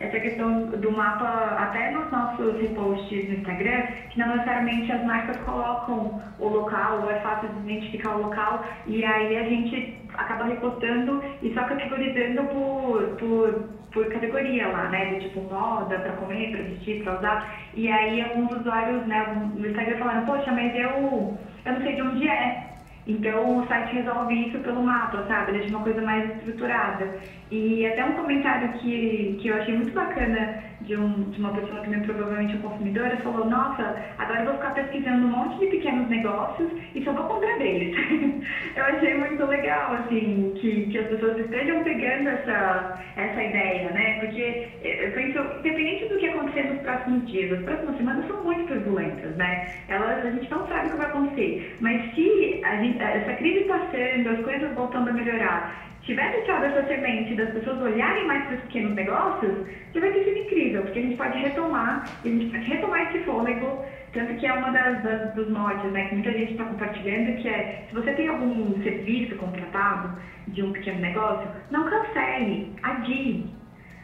Essa 0.00 0.20
questão 0.20 0.66
do 0.66 0.90
mapa, 0.90 1.56
até 1.58 1.90
nos 1.90 2.10
nossos 2.10 2.60
reposts 2.60 3.28
no 3.28 3.34
Instagram, 3.34 3.82
que 4.10 4.18
não 4.18 4.28
necessariamente 4.28 4.90
as 4.92 5.04
marcas 5.04 5.36
colocam 5.38 6.20
o 6.38 6.48
local, 6.48 7.02
ou 7.02 7.10
é 7.10 7.20
fácil 7.20 7.48
de 7.48 7.70
identificar 7.70 8.16
o 8.16 8.22
local, 8.22 8.64
e 8.86 9.04
aí 9.04 9.36
a 9.36 9.44
gente 9.44 9.96
acaba 10.14 10.44
repostando 10.44 11.22
e 11.42 11.52
só 11.54 11.64
categorizando 11.64 12.44
por, 12.44 13.02
por, 13.18 13.68
por 13.92 14.06
categoria 14.12 14.68
lá, 14.68 14.88
né? 14.88 15.14
De 15.14 15.20
tipo 15.20 15.40
moda, 15.42 15.98
pra 15.98 16.12
comer, 16.12 16.52
pra 16.52 16.62
vestir, 16.62 17.02
pra 17.02 17.18
usar. 17.18 17.54
E 17.74 17.90
aí 17.90 18.20
alguns 18.22 18.50
usuários, 18.52 19.06
né, 19.06 19.50
no 19.54 19.66
Instagram 19.66 19.98
falando, 19.98 20.26
poxa, 20.26 20.52
mas 20.52 20.74
eu, 20.74 21.38
eu 21.64 21.72
não 21.72 21.82
sei 21.82 21.94
de 21.94 22.02
onde 22.02 22.28
é. 22.28 22.72
Então 23.06 23.58
o 23.58 23.66
site 23.66 23.94
resolve 23.94 24.48
isso 24.48 24.58
pelo 24.60 24.82
mapa, 24.82 25.24
sabe? 25.26 25.52
Deixa 25.52 25.68
uma 25.70 25.82
coisa 25.82 26.00
mais 26.02 26.36
estruturada. 26.36 27.18
E 27.52 27.84
até 27.84 28.02
um 28.02 28.12
comentário 28.12 28.72
que, 28.78 29.36
que 29.38 29.48
eu 29.48 29.56
achei 29.56 29.76
muito 29.76 29.92
bacana 29.92 30.62
de, 30.80 30.96
um, 30.96 31.30
de 31.30 31.38
uma 31.38 31.52
pessoa 31.52 31.82
que 31.82 31.90
me 31.90 32.00
provavelmente 32.00 32.56
é 32.56 32.58
consumidora 32.60 33.14
falou, 33.18 33.44
nossa, 33.44 33.94
agora 34.16 34.40
eu 34.40 34.46
vou 34.46 34.54
ficar 34.54 34.70
pesquisando 34.70 35.26
um 35.26 35.30
monte 35.30 35.58
de 35.58 35.66
pequenos 35.66 36.08
negócios 36.08 36.70
e 36.94 37.04
só 37.04 37.12
vou 37.12 37.24
comprar 37.24 37.58
deles. 37.58 37.94
eu 38.74 38.84
achei 38.84 39.18
muito 39.18 39.44
legal, 39.44 39.92
assim, 39.92 40.54
que, 40.62 40.86
que 40.86 40.96
as 40.96 41.06
pessoas 41.08 41.38
estejam 41.40 41.84
pegando 41.84 42.30
essa, 42.30 42.98
essa 43.16 43.42
ideia, 43.42 43.90
né? 43.90 44.20
Porque 44.20 44.68
eu 44.82 45.12
penso, 45.12 45.38
independente 45.58 46.06
do 46.06 46.16
que 46.16 46.28
acontecer 46.28 46.62
nos 46.62 46.80
próximos 46.80 47.30
dias, 47.30 47.52
as 47.52 47.64
próximas 47.66 47.96
semanas 47.98 48.26
são 48.28 48.42
muito 48.44 48.66
turbulentas, 48.66 49.36
né? 49.36 49.70
Elas, 49.88 50.24
a 50.24 50.30
gente 50.30 50.50
não 50.50 50.66
sabe 50.68 50.86
o 50.86 50.90
que 50.92 50.96
vai 50.96 51.06
acontecer. 51.06 51.76
Mas 51.80 52.14
se 52.14 52.62
a 52.64 52.76
gente, 52.76 52.98
essa 52.98 53.34
crise 53.34 53.64
passando, 53.64 54.30
as 54.30 54.42
coisas 54.42 54.74
voltando 54.74 55.10
a 55.10 55.12
melhorar, 55.12 55.91
tiver 56.02 56.32
deixado 56.32 56.64
essa 56.64 56.86
semente 56.86 57.34
das 57.34 57.50
pessoas 57.50 57.80
olharem 57.80 58.26
mais 58.26 58.44
para 58.46 58.56
os 58.56 58.62
pequenos 58.62 58.94
negócios, 58.94 59.66
já 59.94 60.00
vai 60.00 60.12
ter 60.12 60.24
sido 60.24 60.38
incrível, 60.38 60.82
porque 60.82 60.98
a 60.98 61.02
gente 61.02 61.16
pode 61.16 61.38
retomar, 61.38 62.04
a 62.24 62.28
gente 62.28 62.46
pode 62.46 62.64
retomar 62.64 63.02
esse 63.02 63.24
fôlego, 63.24 63.84
tanto 64.12 64.34
que 64.34 64.46
é 64.46 64.52
uma 64.52 64.70
das, 64.70 65.02
das 65.02 65.34
dos 65.34 65.48
mods, 65.48 65.92
né, 65.92 66.08
que 66.08 66.14
muita 66.14 66.32
gente 66.32 66.52
está 66.52 66.64
compartilhando, 66.64 67.40
que 67.40 67.48
é, 67.48 67.86
se 67.88 67.94
você 67.94 68.12
tem 68.14 68.28
algum 68.28 68.82
serviço 68.82 69.36
contratado 69.36 70.18
de 70.48 70.62
um 70.62 70.72
pequeno 70.72 71.00
negócio, 71.00 71.48
não 71.70 71.88
cancele, 71.88 72.74
adie 72.82 73.61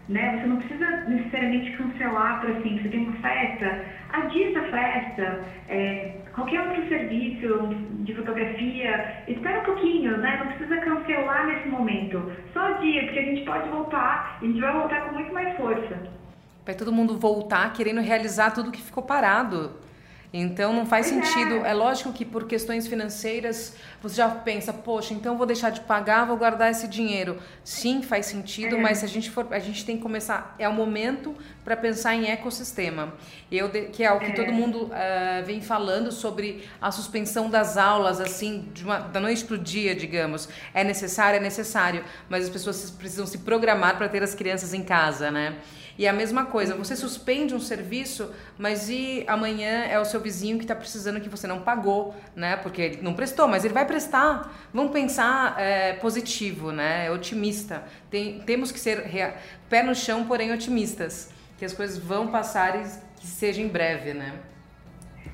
né? 0.09 0.39
Você 0.39 0.47
não 0.47 0.57
precisa 0.57 0.87
necessariamente 1.09 1.77
cancelar 1.77 2.41
para 2.41 2.51
assim, 2.51 2.79
você 2.81 2.89
tem 2.89 3.01
uma 3.01 3.17
festa, 3.19 3.85
adia 4.13 4.51
essa 4.51 4.63
festa, 4.71 5.45
é, 5.69 6.17
qualquer 6.35 6.61
outro 6.63 6.89
serviço 6.89 7.75
de 8.05 8.15
fotografia, 8.15 9.25
espera 9.29 9.61
um 9.61 9.65
pouquinho, 9.65 10.17
né? 10.17 10.37
Não 10.39 10.47
precisa 10.53 10.77
cancelar 10.79 11.47
nesse 11.47 11.69
momento. 11.69 12.33
Só 12.53 12.61
adia, 12.61 13.05
porque 13.05 13.19
a 13.19 13.25
gente 13.25 13.45
pode 13.45 13.69
voltar, 13.69 14.39
e 14.41 14.47
a 14.47 14.49
gente 14.49 14.61
vai 14.61 14.73
voltar 14.73 15.01
com 15.03 15.15
muito 15.15 15.33
mais 15.33 15.57
força. 15.57 16.19
Vai 16.65 16.75
todo 16.75 16.93
mundo 16.93 17.19
voltar 17.19 17.73
querendo 17.73 18.01
realizar 18.01 18.51
tudo 18.51 18.73
que 18.73 18.81
ficou 18.81 19.03
parado. 19.03 19.88
Então 20.33 20.73
não 20.73 20.85
faz 20.85 21.11
pois 21.11 21.27
sentido. 21.27 21.65
É. 21.65 21.71
é. 21.71 21.75
lógico 21.75 22.13
que 22.13 22.25
por 22.25 22.47
questões 22.47 22.87
financeiras 22.87 23.75
você 24.03 24.17
já 24.17 24.29
pensa, 24.29 24.73
poxa, 24.73 25.15
então 25.15 25.37
vou 25.37 25.47
deixar 25.47 25.71
de 25.71 25.81
pagar, 25.81 26.27
vou 26.27 26.37
guardar 26.37 26.71
esse 26.71 26.87
dinheiro. 26.87 27.39
Sim, 27.65 28.03
faz 28.03 28.27
sentido, 28.27 28.77
é. 28.77 28.81
mas 28.81 29.03
a 29.03 29.07
gente 29.07 29.31
for, 29.31 29.47
a 29.51 29.59
gente 29.59 29.85
tem 29.85 29.97
que 29.97 30.03
começar. 30.03 30.55
É 30.59 30.69
o 30.69 30.73
momento 30.73 31.35
para 31.65 31.77
pensar 31.77 32.15
em 32.15 32.31
ecossistema. 32.31 33.15
Eu 33.51 33.71
que 33.71 34.05
é 34.05 34.13
o 34.13 34.19
que 34.19 34.27
é. 34.27 34.35
todo 34.35 34.53
mundo 34.53 34.85
uh, 34.85 35.45
vem 35.45 35.63
falando 35.63 36.13
sobre 36.13 36.69
a 36.81 36.91
suspensão 36.91 37.49
das 37.49 37.77
aulas, 37.77 38.21
assim, 38.21 38.69
uma, 38.83 38.99
da 38.99 39.21
noite 39.21 39.45
para 39.45 39.55
o 39.55 39.59
dia, 39.59 39.95
digamos. 39.95 40.49
É 40.75 40.85
necessário, 40.85 41.39
é 41.39 41.41
necessário, 41.41 42.05
mas 42.29 42.45
as 42.45 42.51
pessoas 42.51 42.91
precisam 42.91 43.27
se 43.27 43.39
programar 43.39 43.97
para 43.97 44.09
ter 44.09 44.23
as 44.23 44.35
crianças 44.35 44.75
em 44.75 44.83
casa, 44.83 45.31
né? 45.31 45.57
E 45.99 46.07
a 46.07 46.13
mesma 46.13 46.45
coisa, 46.45 46.77
você 46.77 46.95
suspende 46.95 47.57
um 47.57 47.59
serviço, 47.59 48.31
mas 48.57 48.89
e 48.89 49.25
amanhã 49.27 49.83
é 49.83 49.99
o 49.99 50.05
seu 50.05 50.18
seu 50.19 50.21
vizinho 50.21 50.59
que 50.59 50.65
está 50.65 50.75
precisando 50.75 51.21
que 51.21 51.29
você 51.29 51.47
não 51.47 51.61
pagou, 51.61 52.15
né? 52.35 52.57
Porque 52.57 52.83
ele 52.83 52.99
não 53.03 53.15
prestou, 53.15 53.49
mas 53.49 53.65
ele 53.65 53.75
vai 53.75 53.87
prestar. 53.87 54.53
Vamos 54.75 54.93
pensar 54.93 55.55
é, 55.59 55.95
positivo, 55.95 56.73
né? 56.73 57.11
Otimista. 57.11 57.85
Tem, 58.11 58.41
temos 58.41 58.73
que 58.73 58.79
ser 58.79 58.99
rea... 58.99 59.35
pé 59.71 59.83
no 59.83 59.95
chão, 59.95 60.25
porém 60.25 60.53
otimistas. 60.53 61.33
Que 61.57 61.65
as 61.65 61.73
coisas 61.73 61.99
vão 61.99 62.29
passar 62.29 62.77
e 62.77 62.83
que 63.21 63.27
seja 63.27 63.63
em 63.63 63.69
breve, 63.69 64.13
né? 64.13 64.33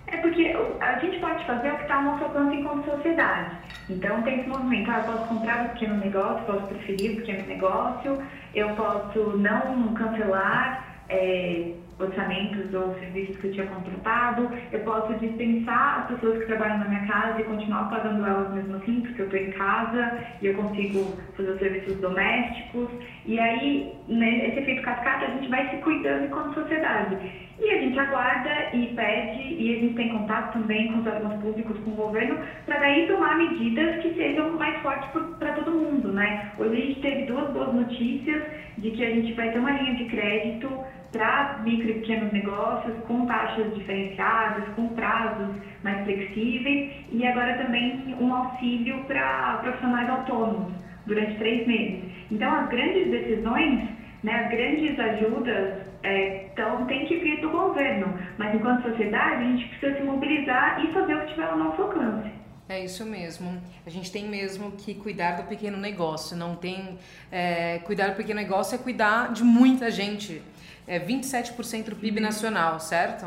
É 0.07 0.19
porque 0.19 0.55
a 0.81 0.99
gente 0.99 1.19
pode 1.19 1.45
fazer 1.47 1.73
o 1.73 1.77
que 1.77 1.83
está 1.83 1.97
ao 1.97 2.03
nosso 2.03 2.25
alcance 2.25 2.63
como 2.63 2.85
sociedade. 2.85 3.57
Então 3.89 4.23
tem 4.23 4.41
esse 4.41 4.49
movimento, 4.49 4.91
ah, 4.91 4.99
eu 4.99 5.13
posso 5.13 5.29
comprar 5.29 5.65
um 5.65 5.69
pequeno 5.69 5.97
negócio, 5.97 6.45
posso 6.45 6.67
preferir 6.67 7.13
um 7.13 7.17
pequeno 7.17 7.47
negócio, 7.47 8.23
eu 8.55 8.69
posso 8.77 9.37
não 9.39 9.95
cancelar 9.95 10.85
é, 11.09 11.73
orçamentos 11.99 12.73
ou 12.75 12.95
serviços 12.95 13.37
que 13.37 13.47
eu 13.49 13.53
tinha 13.53 13.67
contratado, 13.67 14.51
eu 14.73 14.81
posso 14.81 15.15
dispensar 15.15 16.01
as 16.01 16.07
pessoas 16.15 16.41
que 16.41 16.47
trabalham 16.47 16.79
na 16.79 16.89
minha 16.89 17.07
casa 17.07 17.41
e 17.41 17.45
continuar 17.45 17.91
pagando 17.91 18.27
elas 18.27 18.53
mesmo 18.53 18.77
assim, 18.77 19.01
porque 19.01 19.23
eu 19.23 19.27
estou 19.27 19.41
em 19.41 19.51
casa 19.53 20.19
e 20.43 20.47
eu 20.47 20.55
consigo 20.55 21.17
fazer 21.37 21.51
os 21.51 21.59
serviços 21.59 21.97
domésticos. 22.01 22.89
E 23.27 23.39
aí, 23.39 23.93
nesse 24.09 24.59
efeito 24.59 24.83
cascata, 24.83 25.27
a 25.27 25.31
gente 25.31 25.49
vai 25.49 25.69
se 25.71 25.77
cuidando 25.77 26.29
como 26.31 26.53
sociedade. 26.55 27.17
E 27.61 27.71
a 27.71 27.81
gente 27.81 27.97
aguarda 27.99 28.51
e 28.73 28.89
pede, 28.97 29.55
e 29.55 29.77
a 29.77 29.81
gente 29.81 29.95
tem 29.95 30.09
contato 30.09 30.55
também 30.55 30.93
com 30.93 30.99
os 30.99 31.07
órgãos 31.07 31.41
públicos, 31.41 31.79
com 31.85 31.93
o 31.93 31.95
governo, 31.95 32.37
para 32.67 32.79
daí 32.79 33.07
tomar 33.07 33.39
medidas 33.39 34.03
que 34.03 34.13
sejam 34.15 34.51
mais 34.59 34.77
fortes 34.83 35.09
para 35.39 35.53
todo 35.53 35.71
mundo, 35.71 36.13
né? 36.13 36.51
Hoje 36.59 36.73
a 36.75 36.87
gente 36.87 37.01
teve 37.01 37.27
duas 37.27 37.49
boas 37.53 37.73
notícias 37.73 38.43
de 38.79 38.91
que 38.91 39.05
a 39.05 39.11
gente 39.11 39.33
vai 39.35 39.53
ter 39.53 39.61
uma 39.61 39.71
linha 39.71 39.95
de 39.95 40.05
crédito 40.07 40.69
para 41.15 41.61
micro 41.63 41.91
e 41.91 41.95
pequenos 41.95 42.33
negócios 42.33 42.93
com 43.07 43.25
taxas 43.27 43.73
diferenciadas, 43.75 44.69
com 44.75 44.89
prazos 44.89 45.55
mais 45.85 46.03
flexíveis 46.05 46.93
e 47.13 47.25
agora 47.25 47.57
também 47.57 48.17
um 48.21 48.35
auxílio 48.35 49.05
para 49.05 49.59
profissionais 49.63 50.11
autônomos 50.11 50.73
durante 51.07 51.39
três 51.39 51.67
meses. 51.69 52.03
Então, 52.33 52.53
as 52.53 52.69
grandes 52.69 53.11
decisões, 53.11 53.89
né, 54.25 54.45
as 54.45 54.51
grandes 54.51 54.99
ajudas 54.99 55.85
é, 56.03 56.49
então, 56.53 56.85
tem 56.87 57.07
que 57.07 57.17
vir 57.17 57.41
do 57.41 57.49
governo, 57.49 58.19
mas 58.37 58.55
enquanto 58.55 58.83
sociedade 58.83 59.43
a 59.43 59.47
gente 59.47 59.69
precisa 59.69 59.97
se 59.97 60.03
mobilizar 60.03 60.85
e 60.85 60.93
fazer 60.93 61.15
o 61.15 61.21
que 61.21 61.27
tiver 61.29 61.47
ao 61.47 61.57
nosso 61.57 61.81
alcance. 61.81 62.31
É 62.69 62.83
isso 62.83 63.05
mesmo. 63.05 63.61
A 63.87 63.91
gente 63.91 64.11
tem 64.11 64.27
mesmo 64.27 64.73
que 64.73 64.95
cuidar 64.95 65.33
do 65.33 65.45
pequeno 65.45 65.77
negócio. 65.77 66.37
Não 66.37 66.57
tem 66.57 66.99
é, 67.31 67.79
cuidar 67.81 68.09
do 68.09 68.17
pequeno 68.17 68.41
negócio 68.41 68.75
é 68.75 68.79
cuidar 68.79 69.33
de 69.33 69.45
muita 69.45 69.91
gente 69.91 70.43
é 70.87 71.01
27% 71.01 71.91
do 71.91 71.97
PIB 71.97 72.21
nacional, 72.21 72.79
certo? 72.79 73.27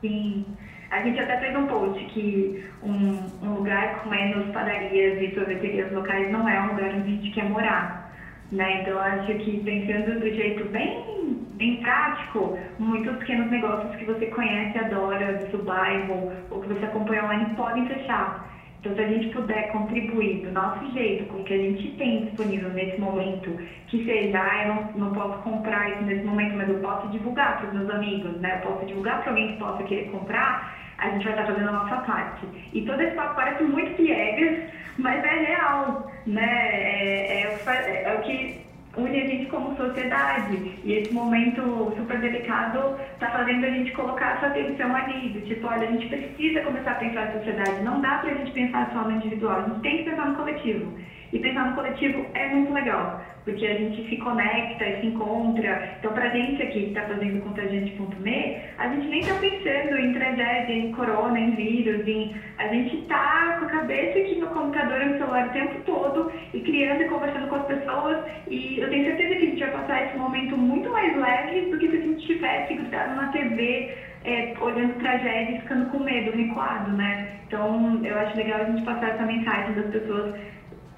Sim. 0.00 0.44
A 0.90 1.02
gente 1.02 1.18
até 1.18 1.38
fez 1.38 1.56
um 1.56 1.66
post 1.66 2.04
que 2.06 2.64
um, 2.82 3.18
um 3.42 3.54
lugar 3.54 4.00
com 4.00 4.10
menos 4.10 4.52
padarias 4.52 5.20
e 5.20 5.34
sorveterias 5.34 5.90
locais 5.92 6.30
não 6.30 6.48
é 6.48 6.60
um 6.60 6.68
lugar 6.68 6.94
onde 6.94 7.12
a 7.12 7.16
gente 7.16 7.30
quer 7.30 7.48
morar. 7.48 8.12
Né? 8.52 8.82
Então, 8.82 8.98
acho 9.00 9.34
que 9.38 9.60
pensando 9.64 10.20
do 10.20 10.28
jeito 10.28 10.68
bem, 10.68 11.38
bem 11.54 11.78
prático, 11.82 12.58
muitos 12.78 13.16
pequenos 13.16 13.50
negócios 13.50 13.96
que 13.96 14.04
você 14.04 14.26
conhece, 14.26 14.78
adora, 14.78 15.38
do 15.38 15.50
seu 15.50 15.64
bairro, 15.64 16.32
ou 16.50 16.60
que 16.60 16.68
você 16.68 16.84
acompanha 16.84 17.24
online, 17.24 17.54
podem 17.56 17.88
fechar. 17.88 18.53
Então, 18.84 18.96
se 18.96 19.00
a 19.00 19.08
gente 19.08 19.28
puder 19.30 19.72
contribuir 19.72 20.44
do 20.44 20.52
nosso 20.52 20.92
jeito, 20.92 21.24
com 21.32 21.38
o 21.38 21.44
que 21.44 21.54
a 21.54 21.56
gente 21.56 21.88
tem 21.92 22.26
disponível 22.26 22.68
nesse 22.68 23.00
momento, 23.00 23.58
que 23.88 24.04
seja, 24.04 24.38
ah, 24.38 24.62
eu 24.62 24.74
não, 24.74 25.06
não 25.06 25.14
posso 25.14 25.42
comprar 25.42 25.90
isso 25.92 26.02
nesse 26.02 26.22
momento, 26.22 26.54
mas 26.54 26.68
eu 26.68 26.78
posso 26.80 27.08
divulgar 27.08 27.56
para 27.56 27.68
os 27.68 27.72
meus 27.72 27.88
amigos, 27.88 28.38
né? 28.42 28.56
Eu 28.56 28.70
posso 28.70 28.84
divulgar 28.84 29.22
para 29.22 29.30
alguém 29.30 29.52
que 29.52 29.58
possa 29.58 29.82
querer 29.84 30.10
comprar, 30.10 30.76
a 30.98 31.08
gente 31.08 31.24
vai 31.24 31.32
estar 31.32 31.46
fazendo 31.46 31.68
a 31.70 31.72
nossa 31.72 31.96
parte. 32.02 32.46
E 32.74 32.82
todo 32.82 33.00
esse 33.00 33.16
papo 33.16 33.36
parece 33.36 33.64
muito 33.64 33.96
piegas, 33.96 34.68
mas 34.98 35.24
é 35.24 35.30
real, 35.30 36.12
né? 36.26 36.68
É, 36.74 37.42
é, 37.42 37.58
é, 37.66 38.02
é 38.04 38.14
o 38.18 38.20
que 38.20 38.60
une 38.96 39.20
a 39.20 39.26
gente 39.26 39.46
como 39.46 39.76
sociedade. 39.76 40.78
E 40.84 40.92
esse 40.92 41.12
momento 41.12 41.92
super 41.96 42.18
delicado 42.20 42.96
está 43.12 43.30
fazendo 43.30 43.64
a 43.64 43.70
gente 43.70 43.92
colocar 43.92 44.36
essa 44.36 44.46
atenção 44.46 44.94
ali, 44.94 45.30
do 45.30 45.40
tipo, 45.46 45.66
olha, 45.66 45.88
a 45.88 45.90
gente 45.90 46.08
precisa 46.08 46.60
começar 46.62 46.92
a 46.92 46.96
pensar 46.96 47.22
a 47.24 47.32
sociedade, 47.32 47.82
não 47.82 48.00
dá 48.00 48.18
para 48.18 48.30
a 48.30 48.34
gente 48.34 48.52
pensar 48.52 48.90
só 48.92 49.02
no 49.02 49.12
individual, 49.12 49.60
a 49.60 49.68
gente 49.68 49.80
tem 49.80 49.98
que 49.98 50.10
pensar 50.10 50.26
no 50.26 50.36
coletivo. 50.36 50.92
E 51.32 51.38
pensar 51.38 51.66
no 51.66 51.74
coletivo 51.74 52.24
é 52.34 52.48
muito 52.48 52.72
legal, 52.72 53.20
porque 53.44 53.66
a 53.66 53.74
gente 53.74 54.08
se 54.08 54.16
conecta 54.16 54.84
e 54.84 55.00
se 55.00 55.06
encontra. 55.08 55.96
Então, 55.98 56.12
para 56.12 56.24
a 56.24 56.30
gente 56.30 56.62
aqui 56.62 56.80
que 56.80 56.86
está 56.88 57.02
fazendo 57.02 57.42
contagiante.me, 57.42 58.56
a 58.78 58.88
gente 58.88 59.08
nem 59.08 59.20
está 59.20 59.34
pensando 59.34 59.98
em 59.98 60.14
tragédia, 60.14 60.72
em 60.72 60.92
corona, 60.92 61.38
em 61.38 61.50
vírus, 61.54 62.06
em... 62.08 62.34
a 62.58 62.68
gente 62.68 63.00
está 63.00 63.56
com 63.58 63.66
a 63.66 63.68
cabeça 63.68 64.18
aqui 64.18 64.36
no 64.36 64.46
computador 64.48 65.02
e 65.02 65.04
no 65.06 65.18
celular 65.18 65.48
o 65.48 65.52
tempo 65.52 65.80
todo 65.84 66.32
e 66.54 66.60
criando 66.60 67.02
e 67.02 67.08
conversando 67.08 67.48
com 67.48 67.56
as 67.56 67.66
pessoas. 67.66 68.24
E 68.48 68.78
eu 68.78 68.88
tenho 68.88 69.04
certeza 69.04 69.34
que 69.34 69.46
a 69.46 69.50
gente 69.50 69.60
vai 69.60 69.70
passar 69.72 70.06
esse 70.06 70.16
momento 70.16 70.56
muito 70.56 70.88
mais 70.90 71.14
leve 71.16 71.70
do 71.70 71.78
que 71.78 71.90
se 71.90 71.96
a 71.96 72.00
gente 72.00 72.20
estivesse 72.20 72.74
grudado 72.74 73.14
na 73.14 73.28
TV. 73.28 73.94
É, 74.26 74.54
olhando 74.58 74.98
tragédia 75.00 75.58
e 75.58 75.60
ficando 75.60 75.90
com 75.90 75.98
medo, 75.98 76.34
recuado, 76.34 76.90
né? 76.92 77.40
Então, 77.46 78.00
eu 78.02 78.18
acho 78.20 78.34
legal 78.38 78.62
a 78.62 78.64
gente 78.64 78.82
passar 78.82 79.10
essa 79.10 79.26
mensagem 79.26 79.74
das 79.74 79.90
pessoas 79.90 80.34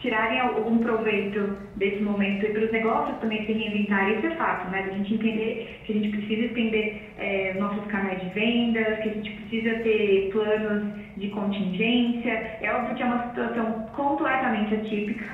tirarem 0.07 0.39
algum 0.39 0.79
proveito 0.79 1.59
desse 1.75 2.01
momento 2.01 2.47
e 2.47 2.51
para 2.51 2.65
os 2.65 2.71
negócios 2.71 3.19
também 3.19 3.45
se 3.45 3.53
reinventarem, 3.53 4.19
isso 4.19 4.27
é 4.27 4.37
fato, 4.37 4.71
né? 4.71 4.87
A 4.89 4.95
gente 4.95 5.15
entender 5.15 5.81
que 5.85 5.93
a 5.93 5.97
gente 5.97 6.17
precisa 6.17 6.47
estender 6.47 7.03
é, 7.19 7.55
nossos 7.59 7.85
canais 7.87 8.21
de 8.21 8.29
vendas, 8.29 8.99
que 9.01 9.09
a 9.09 9.13
gente 9.13 9.31
precisa 9.33 9.75
ter 9.81 10.31
planos 10.31 10.93
de 11.17 11.29
contingência. 11.31 12.31
É 12.63 12.73
óbvio 12.73 12.95
que 12.95 13.03
é 13.03 13.07
uma 13.07 13.29
situação 13.29 13.87
completamente 13.97 14.75
atípica, 14.77 15.27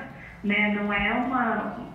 né? 0.43 0.75
Não 0.75 0.91
é 0.91 1.13
uma. 1.13 1.93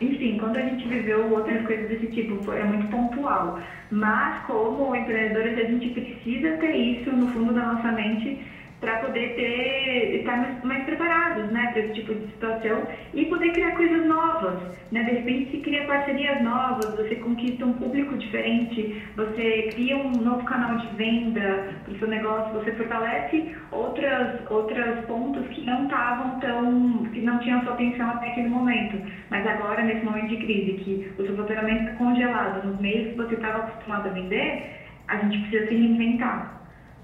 Enfim, 0.00 0.38
quando 0.38 0.56
a 0.56 0.62
gente 0.62 0.88
viveu 0.88 1.32
outras 1.32 1.64
coisas 1.66 1.88
desse 1.88 2.08
tipo, 2.08 2.52
é 2.52 2.64
muito 2.64 2.88
pontual. 2.88 3.60
Mas, 3.92 4.44
como 4.46 4.94
empreendedores, 4.94 5.56
a 5.56 5.70
gente 5.70 5.88
precisa 5.90 6.56
ter 6.56 6.74
isso 6.74 7.10
no 7.12 7.28
fundo 7.28 7.54
da 7.54 7.74
nossa 7.74 7.92
mente 7.92 8.44
para 8.80 8.98
poder 8.98 9.34
ter, 9.34 10.16
estar 10.18 10.36
mais, 10.36 10.64
mais 10.64 10.84
preparados 10.84 11.50
né, 11.50 11.70
para 11.72 11.80
esse 11.80 11.94
tipo 11.94 12.14
de 12.14 12.26
situação 12.32 12.86
e 13.14 13.24
poder 13.26 13.52
criar 13.52 13.72
coisas 13.76 14.06
novas. 14.06 14.58
Né? 14.92 15.02
De 15.02 15.10
repente, 15.12 15.50
se 15.50 15.58
cria 15.58 15.86
parcerias 15.86 16.42
novas, 16.42 16.94
você 16.96 17.16
conquista 17.16 17.64
um 17.64 17.72
público 17.74 18.16
diferente, 18.18 19.02
você 19.16 19.70
cria 19.72 19.96
um 19.96 20.10
novo 20.10 20.44
canal 20.44 20.76
de 20.76 20.86
venda 20.96 21.74
para 21.84 21.92
o 21.92 21.98
seu 21.98 22.08
negócio, 22.08 22.52
você 22.52 22.72
fortalece 22.72 23.54
outras, 23.72 24.50
outros 24.50 25.04
pontos 25.06 25.46
que 25.48 25.62
não 25.62 25.84
estavam 25.84 26.38
tão, 26.40 27.04
que 27.12 27.20
não 27.20 27.38
tinham 27.38 27.62
sua 27.62 27.72
atenção 27.72 28.10
até 28.10 28.30
aquele 28.30 28.48
momento. 28.48 29.00
Mas 29.30 29.46
agora, 29.46 29.82
nesse 29.82 30.04
momento 30.04 30.28
de 30.28 30.36
crise, 30.36 30.72
que 30.84 31.12
o 31.18 31.26
seu 31.26 31.36
faturamento 31.36 31.84
está 31.84 31.94
congelado 31.96 32.66
nos 32.66 32.80
meios 32.80 33.10
que 33.10 33.16
você 33.16 33.34
estava 33.34 33.58
acostumado 33.58 34.08
a 34.08 34.12
vender, 34.12 34.70
a 35.08 35.16
gente 35.16 35.38
precisa 35.40 35.68
se 35.68 35.74
reinventar. 35.74 36.55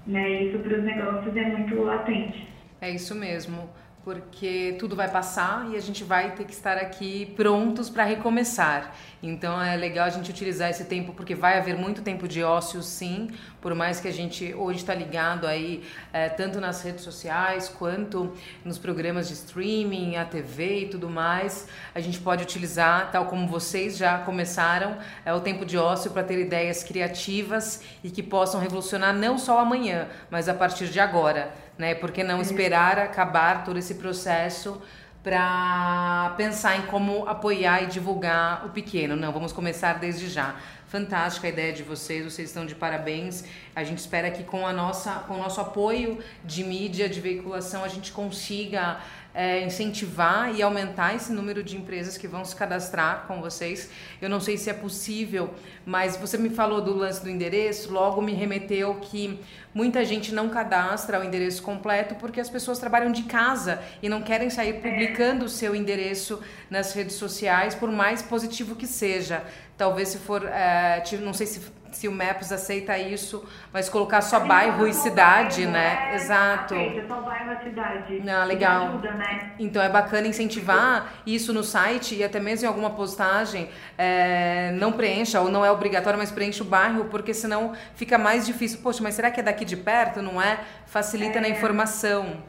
Né? 0.05 0.43
Isso 0.43 0.59
para 0.59 0.77
os 0.77 0.83
negócios 0.83 1.35
é 1.35 1.45
muito 1.45 1.81
latente. 1.81 2.47
É 2.81 2.89
isso 2.89 3.15
mesmo 3.15 3.69
porque 4.03 4.75
tudo 4.77 4.95
vai 4.95 5.09
passar 5.09 5.69
e 5.71 5.77
a 5.77 5.79
gente 5.79 6.03
vai 6.03 6.31
ter 6.31 6.43
que 6.43 6.51
estar 6.51 6.77
aqui 6.77 7.25
prontos 7.37 7.89
para 7.89 8.03
recomeçar. 8.03 8.93
Então 9.21 9.61
é 9.61 9.77
legal 9.77 10.05
a 10.05 10.09
gente 10.09 10.29
utilizar 10.29 10.69
esse 10.69 10.83
tempo 10.83 11.13
porque 11.13 11.33
vai 11.33 11.57
haver 11.57 11.77
muito 11.77 12.01
tempo 12.01 12.27
de 12.27 12.43
ócio, 12.43 12.83
sim. 12.83 13.29
Por 13.61 13.73
mais 13.73 14.01
que 14.01 14.07
a 14.09 14.11
gente 14.11 14.53
hoje 14.53 14.79
está 14.79 14.93
ligado 14.93 15.47
aí 15.47 15.83
é, 16.11 16.27
tanto 16.27 16.59
nas 16.59 16.81
redes 16.81 17.01
sociais 17.01 17.69
quanto 17.69 18.33
nos 18.65 18.77
programas 18.77 19.29
de 19.29 19.35
streaming, 19.35 20.17
a 20.17 20.25
TV 20.25 20.81
e 20.81 20.89
tudo 20.89 21.09
mais, 21.09 21.69
a 21.95 22.01
gente 22.01 22.19
pode 22.19 22.43
utilizar, 22.43 23.09
tal 23.09 23.27
como 23.27 23.47
vocês 23.47 23.95
já 23.95 24.17
começaram, 24.19 24.97
é 25.23 25.33
o 25.33 25.39
tempo 25.39 25.65
de 25.65 25.77
ócio 25.77 26.11
para 26.11 26.23
ter 26.23 26.39
ideias 26.39 26.83
criativas 26.83 27.81
e 28.03 28.11
que 28.11 28.21
possam 28.21 28.59
revolucionar 28.59 29.13
não 29.15 29.37
só 29.37 29.59
amanhã, 29.59 30.09
mas 30.29 30.49
a 30.49 30.53
partir 30.53 30.89
de 30.89 30.99
agora 30.99 31.62
né? 31.77 31.95
Por 31.95 32.11
que 32.11 32.23
não 32.23 32.41
esperar 32.41 32.99
acabar 32.99 33.63
todo 33.63 33.77
esse 33.79 33.95
processo 33.95 34.81
para 35.23 36.33
pensar 36.35 36.77
em 36.77 36.81
como 36.83 37.27
apoiar 37.27 37.83
e 37.83 37.87
divulgar 37.87 38.65
o 38.65 38.69
pequeno? 38.69 39.15
Não, 39.15 39.31
vamos 39.31 39.53
começar 39.53 39.93
desde 39.93 40.27
já. 40.27 40.55
Fantástica 40.87 41.47
a 41.47 41.49
ideia 41.49 41.73
de 41.73 41.81
vocês, 41.81 42.23
vocês 42.23 42.49
estão 42.49 42.65
de 42.65 42.75
parabéns. 42.75 43.45
A 43.75 43.83
gente 43.83 43.97
espera 43.97 44.29
que 44.29 44.43
com 44.43 44.67
a 44.67 44.71
nossa, 44.71 45.11
com 45.27 45.35
o 45.35 45.37
nosso 45.37 45.59
apoio 45.59 46.19
de 46.45 46.63
mídia, 46.63 47.09
de 47.09 47.19
veiculação, 47.19 47.83
a 47.83 47.87
gente 47.87 48.11
consiga 48.11 48.99
é, 49.33 49.63
incentivar 49.63 50.53
e 50.53 50.61
aumentar 50.61 51.15
esse 51.15 51.31
número 51.31 51.63
de 51.63 51.75
empresas 51.75 52.17
que 52.17 52.27
vão 52.27 52.45
se 52.45 52.55
cadastrar 52.55 53.25
com 53.27 53.41
vocês. 53.41 53.89
Eu 54.21 54.29
não 54.29 54.39
sei 54.39 54.57
se 54.57 54.69
é 54.69 54.73
possível, 54.73 55.53
mas 55.85 56.15
você 56.15 56.37
me 56.37 56.49
falou 56.49 56.81
do 56.81 56.93
lance 56.93 57.23
do 57.23 57.29
endereço, 57.29 57.91
logo 57.91 58.21
me 58.21 58.33
remeteu 58.33 58.95
que 58.95 59.39
muita 59.73 60.05
gente 60.05 60.33
não 60.33 60.49
cadastra 60.49 61.19
o 61.19 61.23
endereço 61.23 61.63
completo 61.63 62.15
porque 62.15 62.39
as 62.39 62.49
pessoas 62.49 62.77
trabalham 62.77 63.11
de 63.11 63.23
casa 63.23 63.81
e 64.01 64.07
não 64.07 64.21
querem 64.21 64.49
sair 64.49 64.81
publicando 64.81 65.45
o 65.45 65.49
seu 65.49 65.75
endereço 65.75 66.39
nas 66.69 66.93
redes 66.93 67.15
sociais, 67.15 67.73
por 67.73 67.91
mais 67.91 68.21
positivo 68.21 68.75
que 68.75 68.85
seja. 68.85 69.43
Talvez 69.83 70.07
se 70.07 70.19
for, 70.19 70.45
é, 70.45 71.03
não 71.19 71.33
sei 71.33 71.45
se 71.45 71.59
se 71.91 72.07
o 72.07 72.11
Maps 72.11 72.51
aceita 72.51 72.97
isso, 72.97 73.45
mas 73.71 73.87
colocar 73.87 74.21
só 74.21 74.39
bairro 74.39 74.87
e 74.87 74.93
cidade, 74.93 75.61
bairro, 75.61 75.71
né? 75.71 76.11
É, 76.11 76.15
Exato. 76.15 76.73
Aceita, 76.73 77.07
só 77.07 77.21
bairro 77.21 77.53
e 77.53 77.63
cidade. 77.63 78.23
Ah, 78.27 78.43
legal. 78.45 78.87
Ajuda, 78.87 79.11
né? 79.11 79.51
Então 79.59 79.81
é 79.81 79.89
bacana 79.89 80.25
incentivar 80.25 81.13
isso 81.25 81.53
no 81.53 81.63
site 81.63 82.15
e 82.15 82.23
até 82.23 82.39
mesmo 82.39 82.65
em 82.65 82.67
alguma 82.67 82.89
postagem 82.91 83.69
é, 83.95 84.71
não 84.71 84.91
preencha 84.91 85.39
ou 85.39 85.49
não 85.49 85.63
é 85.63 85.71
obrigatório, 85.71 86.17
mas 86.17 86.31
preencha 86.31 86.63
o 86.63 86.65
bairro, 86.65 87.05
porque 87.05 87.33
senão 87.33 87.73
fica 87.93 88.17
mais 88.17 88.45
difícil. 88.45 88.79
Poxa, 88.81 89.03
mas 89.03 89.13
será 89.13 89.29
que 89.29 89.39
é 89.39 89.43
daqui 89.43 89.63
de 89.63 89.77
perto? 89.77 90.19
Não 90.21 90.41
é? 90.41 90.61
Facilita 90.87 91.37
é. 91.37 91.41
na 91.41 91.49
informação. 91.49 92.41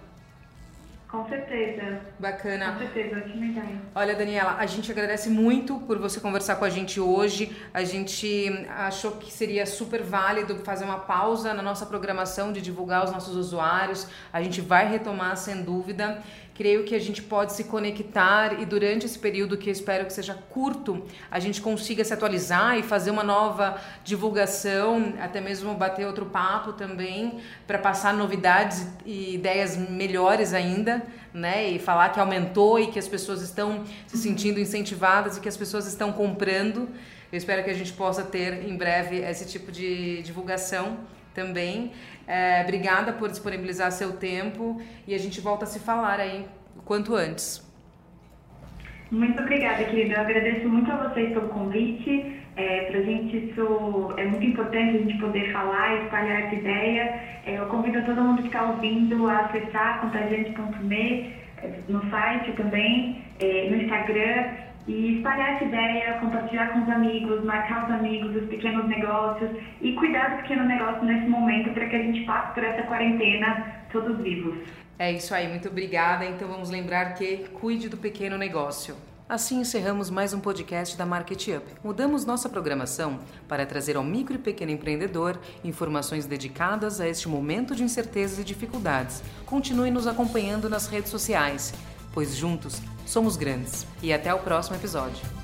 Com 1.14 1.28
certeza. 1.28 2.00
Bacana. 2.18 2.72
Com 2.72 2.78
certeza, 2.78 3.18
ótima 3.18 3.46
ideia. 3.46 3.78
Olha, 3.94 4.16
Daniela, 4.16 4.56
a 4.58 4.66
gente 4.66 4.90
agradece 4.90 5.30
muito 5.30 5.78
por 5.78 5.96
você 5.96 6.18
conversar 6.18 6.56
com 6.56 6.64
a 6.64 6.68
gente 6.68 6.98
hoje. 6.98 7.56
A 7.72 7.84
gente 7.84 8.66
achou 8.68 9.12
que 9.12 9.32
seria 9.32 9.64
super 9.64 10.02
válido 10.02 10.56
fazer 10.64 10.84
uma 10.84 10.98
pausa 10.98 11.54
na 11.54 11.62
nossa 11.62 11.86
programação 11.86 12.52
de 12.52 12.60
divulgar 12.60 13.04
os 13.04 13.12
nossos 13.12 13.36
usuários. 13.36 14.08
A 14.32 14.42
gente 14.42 14.60
vai 14.60 14.88
retomar 14.90 15.36
sem 15.36 15.62
dúvida. 15.62 16.20
Creio 16.54 16.84
que 16.84 16.94
a 16.94 17.00
gente 17.00 17.20
pode 17.20 17.52
se 17.52 17.64
conectar 17.64 18.60
e 18.60 18.64
durante 18.64 19.04
esse 19.04 19.18
período 19.18 19.58
que 19.58 19.68
eu 19.68 19.72
espero 19.72 20.06
que 20.06 20.12
seja 20.12 20.34
curto, 20.34 21.04
a 21.28 21.40
gente 21.40 21.60
consiga 21.60 22.04
se 22.04 22.14
atualizar 22.14 22.78
e 22.78 22.82
fazer 22.84 23.10
uma 23.10 23.24
nova 23.24 23.80
divulgação, 24.04 25.14
até 25.20 25.40
mesmo 25.40 25.74
bater 25.74 26.06
outro 26.06 26.26
papo 26.26 26.72
também 26.72 27.40
para 27.66 27.76
passar 27.76 28.14
novidades 28.14 28.86
e 29.04 29.34
ideias 29.34 29.76
melhores 29.76 30.54
ainda, 30.54 31.02
né? 31.32 31.68
E 31.70 31.80
falar 31.80 32.10
que 32.10 32.20
aumentou 32.20 32.78
e 32.78 32.86
que 32.86 33.00
as 33.00 33.08
pessoas 33.08 33.42
estão 33.42 33.82
se 34.06 34.16
sentindo 34.16 34.60
incentivadas 34.60 35.36
e 35.36 35.40
que 35.40 35.48
as 35.48 35.56
pessoas 35.56 35.88
estão 35.88 36.12
comprando. 36.12 36.88
Eu 37.32 37.38
espero 37.38 37.64
que 37.64 37.70
a 37.70 37.74
gente 37.74 37.92
possa 37.92 38.22
ter 38.22 38.64
em 38.68 38.76
breve 38.76 39.16
esse 39.16 39.44
tipo 39.44 39.72
de 39.72 40.22
divulgação 40.22 40.98
também. 41.34 41.92
É, 42.26 42.62
obrigada 42.62 43.12
por 43.12 43.28
disponibilizar 43.28 43.90
seu 43.92 44.16
tempo 44.16 44.80
e 45.06 45.14
a 45.14 45.18
gente 45.18 45.40
volta 45.40 45.64
a 45.64 45.68
se 45.68 45.80
falar 45.80 46.20
aí 46.20 46.46
o 46.76 46.82
quanto 46.82 47.14
antes. 47.14 47.62
Muito 49.10 49.40
obrigada, 49.40 49.84
querida. 49.84 50.14
Eu 50.14 50.20
agradeço 50.20 50.68
muito 50.68 50.90
a 50.90 51.08
vocês 51.08 51.32
pelo 51.32 51.48
convite. 51.48 52.40
É, 52.56 52.84
Para 52.90 53.00
a 53.00 53.02
gente 53.02 53.36
isso 53.36 54.14
é 54.16 54.24
muito 54.24 54.46
importante 54.46 54.96
a 54.96 55.00
gente 55.00 55.18
poder 55.18 55.52
falar 55.52 56.04
espalhar 56.04 56.42
essa 56.44 56.54
ideia. 56.54 57.20
É, 57.46 57.58
eu 57.58 57.66
convido 57.66 58.02
todo 58.02 58.22
mundo 58.22 58.42
que 58.42 58.48
está 58.48 58.62
ouvindo 58.62 59.28
a 59.28 59.40
acessar 59.40 60.00
contagiante.me 60.00 61.32
é, 61.62 61.80
no 61.88 62.10
site 62.10 62.52
também, 62.52 63.22
é, 63.40 63.68
no 63.70 63.76
Instagram 63.76 64.64
e 64.86 65.16
espalhar 65.16 65.54
essa 65.54 65.64
ideia, 65.64 66.18
compartilhar 66.20 66.72
com 66.72 66.82
os 66.82 66.88
amigos, 66.88 67.44
marcar 67.44 67.86
os 67.86 67.90
amigos, 67.92 68.36
os 68.36 68.48
pequenos 68.48 68.86
negócios 68.86 69.50
e 69.80 69.92
cuidar 69.94 70.36
do 70.36 70.42
pequeno 70.42 70.64
negócio 70.64 71.04
nesse 71.04 71.26
momento 71.26 71.72
para 71.72 71.88
que 71.88 71.96
a 71.96 72.02
gente 72.02 72.24
passe 72.24 72.54
por 72.54 72.64
essa 72.64 72.82
quarentena 72.82 73.84
todos 73.90 74.18
vivos. 74.18 74.58
É 74.98 75.10
isso 75.12 75.34
aí, 75.34 75.48
muito 75.48 75.68
obrigada. 75.68 76.24
Então 76.24 76.46
vamos 76.48 76.70
lembrar 76.70 77.14
que 77.14 77.48
cuide 77.54 77.88
do 77.88 77.96
pequeno 77.96 78.36
negócio. 78.36 78.94
Assim 79.26 79.58
encerramos 79.60 80.10
mais 80.10 80.34
um 80.34 80.38
podcast 80.38 80.98
da 80.98 81.06
Market 81.06 81.48
Up. 81.48 81.64
Mudamos 81.82 82.26
nossa 82.26 82.46
programação 82.46 83.20
para 83.48 83.64
trazer 83.64 83.96
ao 83.96 84.04
micro 84.04 84.34
e 84.34 84.38
pequeno 84.38 84.70
empreendedor 84.70 85.40
informações 85.64 86.26
dedicadas 86.26 87.00
a 87.00 87.08
este 87.08 87.26
momento 87.26 87.74
de 87.74 87.82
incertezas 87.82 88.38
e 88.38 88.44
dificuldades. 88.44 89.22
Continue 89.46 89.90
nos 89.90 90.06
acompanhando 90.06 90.68
nas 90.68 90.88
redes 90.88 91.10
sociais, 91.10 91.72
pois 92.14 92.36
juntos 92.36 92.80
somos 93.04 93.36
grandes. 93.36 93.86
E 94.00 94.12
até 94.12 94.32
o 94.32 94.38
próximo 94.38 94.76
episódio. 94.76 95.43